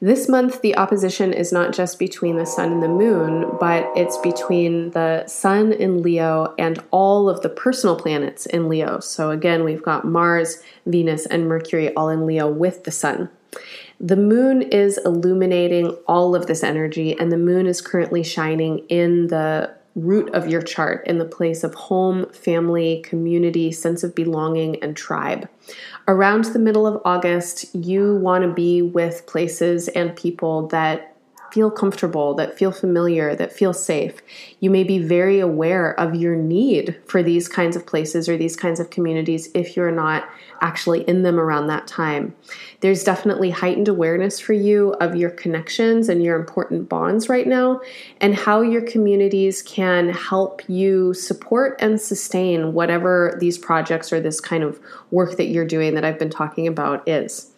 This 0.00 0.28
month, 0.28 0.60
the 0.60 0.76
opposition 0.76 1.32
is 1.32 1.52
not 1.52 1.72
just 1.72 1.98
between 1.98 2.36
the 2.36 2.44
sun 2.44 2.70
and 2.70 2.82
the 2.82 2.88
moon, 2.88 3.56
but 3.58 3.90
it's 3.96 4.18
between 4.18 4.90
the 4.90 5.26
sun 5.26 5.72
in 5.72 6.02
Leo 6.02 6.54
and 6.58 6.78
all 6.90 7.30
of 7.30 7.40
the 7.40 7.48
personal 7.48 7.96
planets 7.96 8.44
in 8.44 8.68
Leo. 8.68 9.00
So, 9.00 9.30
again, 9.30 9.64
we've 9.64 9.82
got 9.82 10.04
Mars, 10.04 10.62
Venus, 10.84 11.24
and 11.24 11.48
Mercury 11.48 11.94
all 11.94 12.10
in 12.10 12.26
Leo 12.26 12.46
with 12.46 12.84
the 12.84 12.90
sun. 12.90 13.30
The 13.98 14.16
moon 14.16 14.60
is 14.60 14.98
illuminating 14.98 15.96
all 16.06 16.34
of 16.34 16.46
this 16.46 16.62
energy, 16.62 17.18
and 17.18 17.32
the 17.32 17.38
moon 17.38 17.66
is 17.66 17.80
currently 17.80 18.22
shining 18.22 18.80
in 18.90 19.28
the 19.28 19.75
root 19.96 20.32
of 20.34 20.48
your 20.48 20.62
chart 20.62 21.04
in 21.06 21.18
the 21.18 21.24
place 21.24 21.64
of 21.64 21.74
home, 21.74 22.30
family, 22.30 23.00
community, 23.02 23.72
sense 23.72 24.04
of 24.04 24.14
belonging, 24.14 24.80
and 24.82 24.96
tribe. 24.96 25.48
Around 26.06 26.44
the 26.44 26.58
middle 26.58 26.86
of 26.86 27.00
August, 27.04 27.74
you 27.74 28.16
want 28.16 28.44
to 28.44 28.52
be 28.52 28.82
with 28.82 29.26
places 29.26 29.88
and 29.88 30.14
people 30.14 30.68
that 30.68 31.15
feel 31.56 31.70
comfortable, 31.70 32.34
that 32.34 32.58
feel 32.58 32.70
familiar, 32.70 33.34
that 33.34 33.50
feel 33.50 33.72
safe. 33.72 34.20
You 34.60 34.68
may 34.68 34.84
be 34.84 34.98
very 34.98 35.40
aware 35.40 35.98
of 35.98 36.14
your 36.14 36.36
need 36.36 37.00
for 37.06 37.22
these 37.22 37.48
kinds 37.48 37.76
of 37.76 37.86
places 37.86 38.28
or 38.28 38.36
these 38.36 38.56
kinds 38.56 38.78
of 38.78 38.90
communities 38.90 39.48
if 39.54 39.74
you're 39.74 39.90
not 39.90 40.28
actually 40.60 41.00
in 41.04 41.22
them 41.22 41.40
around 41.40 41.68
that 41.68 41.86
time. 41.86 42.34
There's 42.80 43.02
definitely 43.02 43.48
heightened 43.48 43.88
awareness 43.88 44.38
for 44.38 44.52
you 44.52 44.92
of 45.00 45.16
your 45.16 45.30
connections 45.30 46.10
and 46.10 46.22
your 46.22 46.38
important 46.38 46.90
bonds 46.90 47.30
right 47.30 47.46
now, 47.46 47.80
and 48.20 48.34
how 48.34 48.60
your 48.60 48.82
communities 48.82 49.62
can 49.62 50.10
help 50.10 50.60
you 50.68 51.14
support 51.14 51.76
and 51.80 51.98
sustain 51.98 52.74
whatever 52.74 53.34
these 53.40 53.56
projects 53.56 54.12
or 54.12 54.20
this 54.20 54.42
kind 54.42 54.62
of 54.62 54.78
work 55.10 55.38
that 55.38 55.46
you're 55.46 55.64
doing 55.64 55.94
that 55.94 56.04
I've 56.04 56.18
been 56.18 56.28
talking 56.28 56.66
about 56.66 57.08
is. 57.08 57.50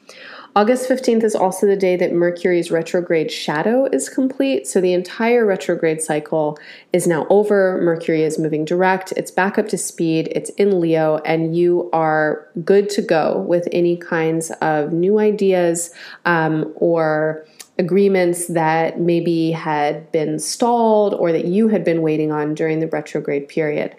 August 0.58 0.88
15th 0.88 1.22
is 1.22 1.36
also 1.36 1.68
the 1.68 1.76
day 1.76 1.94
that 1.94 2.12
Mercury's 2.12 2.68
retrograde 2.68 3.30
shadow 3.30 3.84
is 3.92 4.08
complete. 4.08 4.66
So 4.66 4.80
the 4.80 4.92
entire 4.92 5.46
retrograde 5.46 6.02
cycle 6.02 6.58
is 6.92 7.06
now 7.06 7.28
over. 7.30 7.80
Mercury 7.80 8.24
is 8.24 8.40
moving 8.40 8.64
direct. 8.64 9.12
It's 9.12 9.30
back 9.30 9.56
up 9.56 9.68
to 9.68 9.78
speed. 9.78 10.32
It's 10.32 10.50
in 10.50 10.80
Leo, 10.80 11.18
and 11.18 11.56
you 11.56 11.88
are 11.92 12.48
good 12.64 12.90
to 12.90 13.02
go 13.02 13.38
with 13.42 13.68
any 13.70 13.96
kinds 13.96 14.50
of 14.60 14.92
new 14.92 15.20
ideas 15.20 15.94
um, 16.24 16.72
or 16.74 17.46
agreements 17.78 18.48
that 18.48 18.98
maybe 18.98 19.52
had 19.52 20.10
been 20.10 20.40
stalled 20.40 21.14
or 21.14 21.30
that 21.30 21.44
you 21.44 21.68
had 21.68 21.84
been 21.84 22.02
waiting 22.02 22.32
on 22.32 22.56
during 22.56 22.80
the 22.80 22.88
retrograde 22.88 23.46
period. 23.46 23.94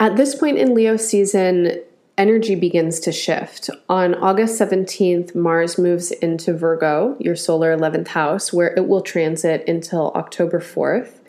At 0.00 0.16
this 0.16 0.34
point 0.34 0.58
in 0.58 0.74
Leo 0.74 0.96
season, 0.96 1.80
energy 2.20 2.54
begins 2.54 3.00
to 3.00 3.10
shift. 3.10 3.70
On 3.88 4.14
August 4.14 4.60
17th, 4.60 5.34
Mars 5.34 5.78
moves 5.78 6.10
into 6.10 6.52
Virgo, 6.52 7.16
your 7.18 7.34
solar 7.34 7.74
11th 7.74 8.08
house, 8.08 8.52
where 8.52 8.74
it 8.76 8.86
will 8.86 9.00
transit 9.00 9.66
until 9.66 10.12
October 10.14 10.60
4th. 10.60 11.19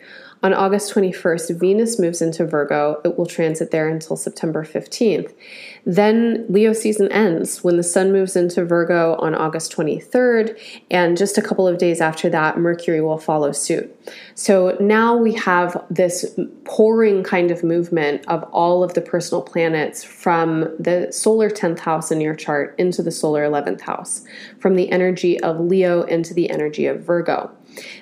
On 0.44 0.52
August 0.52 0.92
21st, 0.92 1.60
Venus 1.60 2.00
moves 2.00 2.20
into 2.20 2.44
Virgo. 2.44 3.00
It 3.04 3.16
will 3.16 3.26
transit 3.26 3.70
there 3.70 3.88
until 3.88 4.16
September 4.16 4.64
15th. 4.64 5.32
Then 5.86 6.46
Leo 6.48 6.72
season 6.72 7.10
ends 7.12 7.62
when 7.62 7.76
the 7.76 7.84
sun 7.84 8.10
moves 8.10 8.34
into 8.34 8.64
Virgo 8.64 9.14
on 9.16 9.36
August 9.36 9.72
23rd, 9.72 10.58
and 10.90 11.16
just 11.16 11.38
a 11.38 11.42
couple 11.42 11.68
of 11.68 11.78
days 11.78 12.00
after 12.00 12.28
that, 12.30 12.58
Mercury 12.58 13.00
will 13.00 13.18
follow 13.18 13.52
suit. 13.52 13.96
So 14.34 14.76
now 14.80 15.16
we 15.16 15.32
have 15.34 15.84
this 15.88 16.36
pouring 16.64 17.22
kind 17.22 17.52
of 17.52 17.62
movement 17.62 18.26
of 18.26 18.42
all 18.50 18.82
of 18.82 18.94
the 18.94 19.00
personal 19.00 19.42
planets 19.42 20.02
from 20.02 20.62
the 20.76 21.12
solar 21.12 21.50
10th 21.50 21.78
house 21.78 22.10
in 22.10 22.20
your 22.20 22.34
chart 22.34 22.74
into 22.78 23.00
the 23.00 23.12
solar 23.12 23.44
11th 23.48 23.82
house, 23.82 24.24
from 24.58 24.74
the 24.74 24.90
energy 24.90 25.40
of 25.40 25.60
Leo 25.60 26.02
into 26.02 26.34
the 26.34 26.50
energy 26.50 26.86
of 26.86 27.02
Virgo. 27.02 27.48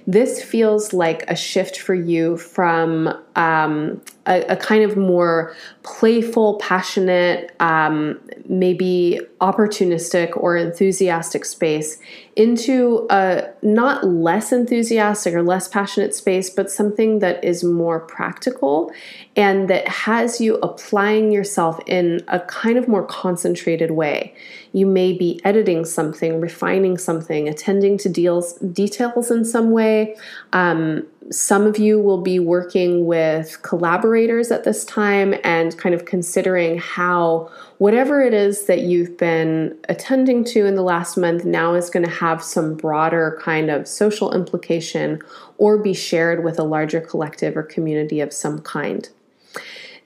This 0.06 0.42
feels 0.42 0.92
like 0.92 1.24
a 1.28 1.36
shift 1.36 1.78
for 1.78 1.94
you 1.94 2.36
from 2.36 3.08
um, 3.36 4.00
a, 4.26 4.42
a, 4.48 4.56
kind 4.56 4.82
of 4.82 4.96
more 4.96 5.54
playful, 5.82 6.58
passionate, 6.58 7.54
um, 7.60 8.20
maybe 8.48 9.20
opportunistic 9.40 10.36
or 10.36 10.56
enthusiastic 10.56 11.44
space 11.44 11.98
into 12.36 13.06
a 13.10 13.48
not 13.62 14.04
less 14.04 14.52
enthusiastic 14.52 15.34
or 15.34 15.42
less 15.42 15.68
passionate 15.68 16.14
space, 16.14 16.50
but 16.50 16.70
something 16.70 17.20
that 17.20 17.42
is 17.44 17.62
more 17.64 18.00
practical 18.00 18.92
and 19.36 19.68
that 19.68 19.86
has 19.88 20.40
you 20.40 20.56
applying 20.56 21.32
yourself 21.32 21.80
in 21.86 22.20
a 22.28 22.40
kind 22.40 22.76
of 22.76 22.88
more 22.88 23.04
concentrated 23.04 23.92
way. 23.92 24.34
You 24.72 24.86
may 24.86 25.12
be 25.12 25.40
editing 25.44 25.84
something, 25.84 26.40
refining 26.40 26.98
something, 26.98 27.48
attending 27.48 27.98
to 27.98 28.08
deals, 28.08 28.54
details 28.54 29.30
in 29.30 29.44
some 29.44 29.70
way. 29.70 30.16
Um, 30.52 31.06
some 31.30 31.66
of 31.66 31.78
you 31.78 32.00
will 32.00 32.20
be 32.20 32.40
working 32.40 33.06
with 33.06 33.62
collaborators 33.62 34.50
at 34.50 34.64
this 34.64 34.84
time 34.84 35.34
and 35.44 35.76
kind 35.78 35.94
of 35.94 36.04
considering 36.04 36.78
how 36.78 37.50
whatever 37.78 38.20
it 38.20 38.34
is 38.34 38.66
that 38.66 38.80
you've 38.80 39.16
been 39.16 39.76
attending 39.88 40.44
to 40.44 40.66
in 40.66 40.74
the 40.74 40.82
last 40.82 41.16
month 41.16 41.44
now 41.44 41.74
is 41.74 41.88
going 41.88 42.04
to 42.04 42.10
have 42.10 42.42
some 42.42 42.74
broader 42.74 43.38
kind 43.42 43.70
of 43.70 43.86
social 43.86 44.32
implication 44.32 45.20
or 45.58 45.78
be 45.78 45.94
shared 45.94 46.42
with 46.42 46.58
a 46.58 46.64
larger 46.64 47.00
collective 47.00 47.56
or 47.56 47.62
community 47.62 48.20
of 48.20 48.32
some 48.32 48.60
kind. 48.60 49.08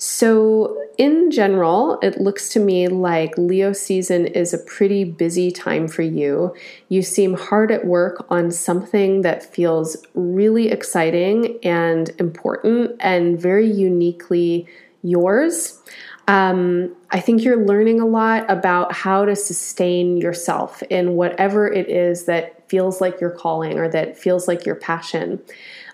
So, 0.07 0.77
in 0.99 1.31
general, 1.31 1.99
it 2.03 2.21
looks 2.21 2.51
to 2.51 2.61
me 2.61 2.89
like 2.89 3.39
Leo 3.39 3.73
season 3.73 4.27
is 4.27 4.53
a 4.53 4.59
pretty 4.59 5.03
busy 5.03 5.51
time 5.51 5.89
for 5.89 6.03
you. 6.03 6.55
You 6.91 7.01
seem 7.01 7.33
hard 7.33 7.73
at 7.73 7.87
work 7.87 8.27
on 8.29 8.51
something 8.51 9.23
that 9.23 9.55
feels 9.55 9.97
really 10.13 10.69
exciting 10.69 11.59
and 11.63 12.11
important 12.19 12.97
and 13.01 13.41
very 13.41 13.67
uniquely 13.67 14.69
yours. 15.03 15.81
Um, 16.27 16.95
I 17.11 17.21
think 17.21 17.43
you're 17.43 17.65
learning 17.65 18.01
a 18.01 18.07
lot 18.07 18.51
about 18.51 18.93
how 18.93 19.25
to 19.25 19.37
sustain 19.37 20.17
yourself 20.17 20.83
in 20.85 21.15
whatever 21.15 21.71
it 21.71 21.89
is 21.89 22.25
that 22.25 22.69
feels 22.69 23.01
like 23.01 23.21
your 23.21 23.31
calling 23.31 23.79
or 23.79 23.89
that 23.89 24.17
feels 24.17 24.49
like 24.49 24.65
your 24.65 24.75
passion. 24.75 25.41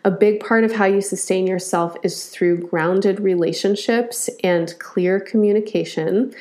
A 0.04 0.10
big 0.10 0.40
part 0.40 0.64
of 0.64 0.72
how 0.72 0.86
you 0.86 1.00
sustain 1.00 1.46
yourself 1.46 1.96
is 2.02 2.28
through 2.28 2.68
grounded 2.68 3.20
relationships 3.20 4.30
and 4.42 4.74
clear 4.78 5.20
communication. 5.20 6.32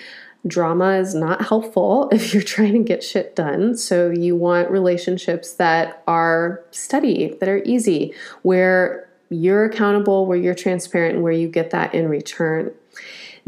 Drama 0.47 0.93
is 0.93 1.13
not 1.13 1.47
helpful 1.47 2.07
if 2.13 2.33
you're 2.33 2.43
trying 2.43 2.73
to 2.73 2.83
get 2.83 3.03
shit 3.03 3.35
done. 3.35 3.75
So, 3.75 4.11
you 4.11 4.35
want 4.35 4.69
relationships 4.69 5.53
that 5.53 6.03
are 6.07 6.63
steady, 6.71 7.35
that 7.39 7.49
are 7.49 7.61
easy, 7.65 8.13
where 8.43 9.09
you're 9.29 9.65
accountable, 9.65 10.25
where 10.25 10.37
you're 10.37 10.55
transparent, 10.55 11.15
and 11.15 11.23
where 11.23 11.33
you 11.33 11.47
get 11.47 11.71
that 11.71 11.93
in 11.93 12.07
return. 12.07 12.71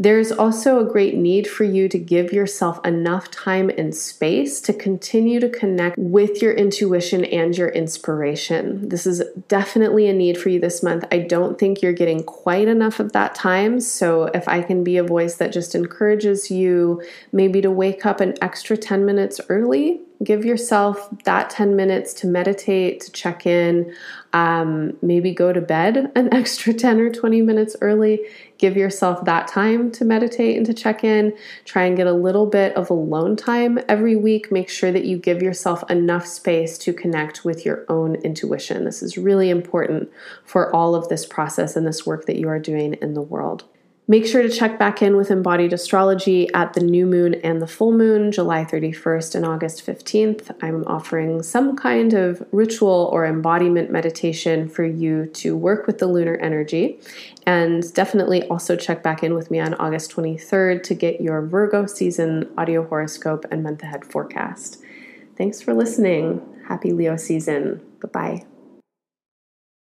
There's 0.02 0.32
also 0.32 0.80
a 0.80 0.90
great 0.90 1.14
need 1.14 1.46
for 1.46 1.62
you 1.62 1.88
to 1.88 1.96
give 1.96 2.32
yourself 2.32 2.84
enough 2.84 3.30
time 3.30 3.70
and 3.70 3.94
space 3.94 4.60
to 4.62 4.72
continue 4.72 5.38
to 5.38 5.48
connect 5.48 5.96
with 5.96 6.42
your 6.42 6.52
intuition 6.54 7.24
and 7.24 7.56
your 7.56 7.68
inspiration. 7.68 8.88
This 8.88 9.06
is 9.06 9.22
definitely 9.46 10.08
a 10.08 10.12
need 10.12 10.38
for 10.38 10.48
you 10.48 10.58
this 10.58 10.82
month. 10.82 11.04
I 11.12 11.18
don't 11.18 11.56
think 11.56 11.82
you're 11.82 11.92
getting 11.92 12.24
quite 12.24 12.66
enough 12.66 12.98
of 12.98 13.12
that 13.12 13.36
time. 13.36 13.78
So, 13.78 14.24
if 14.34 14.48
I 14.48 14.62
can 14.62 14.82
be 14.82 14.96
a 14.96 15.04
voice 15.04 15.36
that 15.36 15.52
just 15.52 15.76
encourages 15.76 16.50
you 16.50 17.00
maybe 17.30 17.60
to 17.60 17.70
wake 17.70 18.04
up 18.04 18.20
an 18.20 18.34
extra 18.42 18.76
10 18.76 19.06
minutes 19.06 19.40
early 19.48 20.00
give 20.22 20.44
yourself 20.44 21.08
that 21.24 21.50
10 21.50 21.74
minutes 21.74 22.12
to 22.14 22.26
meditate, 22.26 23.00
to 23.00 23.12
check 23.12 23.46
in, 23.46 23.94
um, 24.32 24.96
maybe 25.02 25.32
go 25.32 25.52
to 25.52 25.60
bed 25.60 26.12
an 26.14 26.32
extra 26.34 26.72
10 26.72 27.00
or 27.00 27.10
20 27.10 27.42
minutes 27.42 27.76
early. 27.80 28.20
Give 28.58 28.76
yourself 28.76 29.24
that 29.24 29.48
time 29.48 29.90
to 29.92 30.04
meditate 30.04 30.56
and 30.56 30.64
to 30.66 30.74
check 30.74 31.02
in. 31.02 31.36
Try 31.64 31.84
and 31.84 31.96
get 31.96 32.06
a 32.06 32.12
little 32.12 32.46
bit 32.46 32.74
of 32.76 32.90
alone 32.90 33.36
time 33.36 33.78
every 33.88 34.14
week. 34.14 34.52
Make 34.52 34.68
sure 34.68 34.92
that 34.92 35.04
you 35.04 35.18
give 35.18 35.42
yourself 35.42 35.88
enough 35.90 36.26
space 36.26 36.78
to 36.78 36.92
connect 36.92 37.44
with 37.44 37.64
your 37.64 37.84
own 37.88 38.14
intuition. 38.16 38.84
This 38.84 39.02
is 39.02 39.18
really 39.18 39.50
important 39.50 40.10
for 40.44 40.74
all 40.74 40.94
of 40.94 41.08
this 41.08 41.26
process 41.26 41.74
and 41.74 41.86
this 41.86 42.06
work 42.06 42.26
that 42.26 42.36
you 42.36 42.48
are 42.48 42.60
doing 42.60 42.94
in 42.94 43.14
the 43.14 43.22
world. 43.22 43.64
Make 44.12 44.26
sure 44.26 44.42
to 44.42 44.50
check 44.50 44.78
back 44.78 45.00
in 45.00 45.16
with 45.16 45.30
embodied 45.30 45.72
astrology 45.72 46.52
at 46.52 46.74
the 46.74 46.82
new 46.82 47.06
moon 47.06 47.32
and 47.36 47.62
the 47.62 47.66
full 47.66 47.92
moon, 47.92 48.30
July 48.30 48.62
31st 48.62 49.36
and 49.36 49.46
August 49.46 49.86
15th. 49.86 50.54
I'm 50.60 50.84
offering 50.86 51.42
some 51.42 51.76
kind 51.76 52.12
of 52.12 52.46
ritual 52.52 53.08
or 53.10 53.24
embodiment 53.24 53.90
meditation 53.90 54.68
for 54.68 54.84
you 54.84 55.28
to 55.28 55.56
work 55.56 55.86
with 55.86 55.96
the 55.96 56.08
lunar 56.08 56.36
energy. 56.36 57.00
And 57.46 57.90
definitely 57.94 58.42
also 58.48 58.76
check 58.76 59.02
back 59.02 59.22
in 59.22 59.32
with 59.32 59.50
me 59.50 59.60
on 59.60 59.72
August 59.76 60.12
23rd 60.14 60.82
to 60.82 60.94
get 60.94 61.22
your 61.22 61.40
Virgo 61.40 61.86
season 61.86 62.52
audio 62.58 62.86
horoscope 62.86 63.46
and 63.50 63.62
month 63.62 63.82
ahead 63.82 64.04
forecast. 64.04 64.76
Thanks 65.38 65.62
for 65.62 65.72
listening. 65.72 66.42
Happy 66.68 66.92
Leo 66.92 67.16
season. 67.16 67.80
Bye 68.02 68.08
bye. 68.12 68.51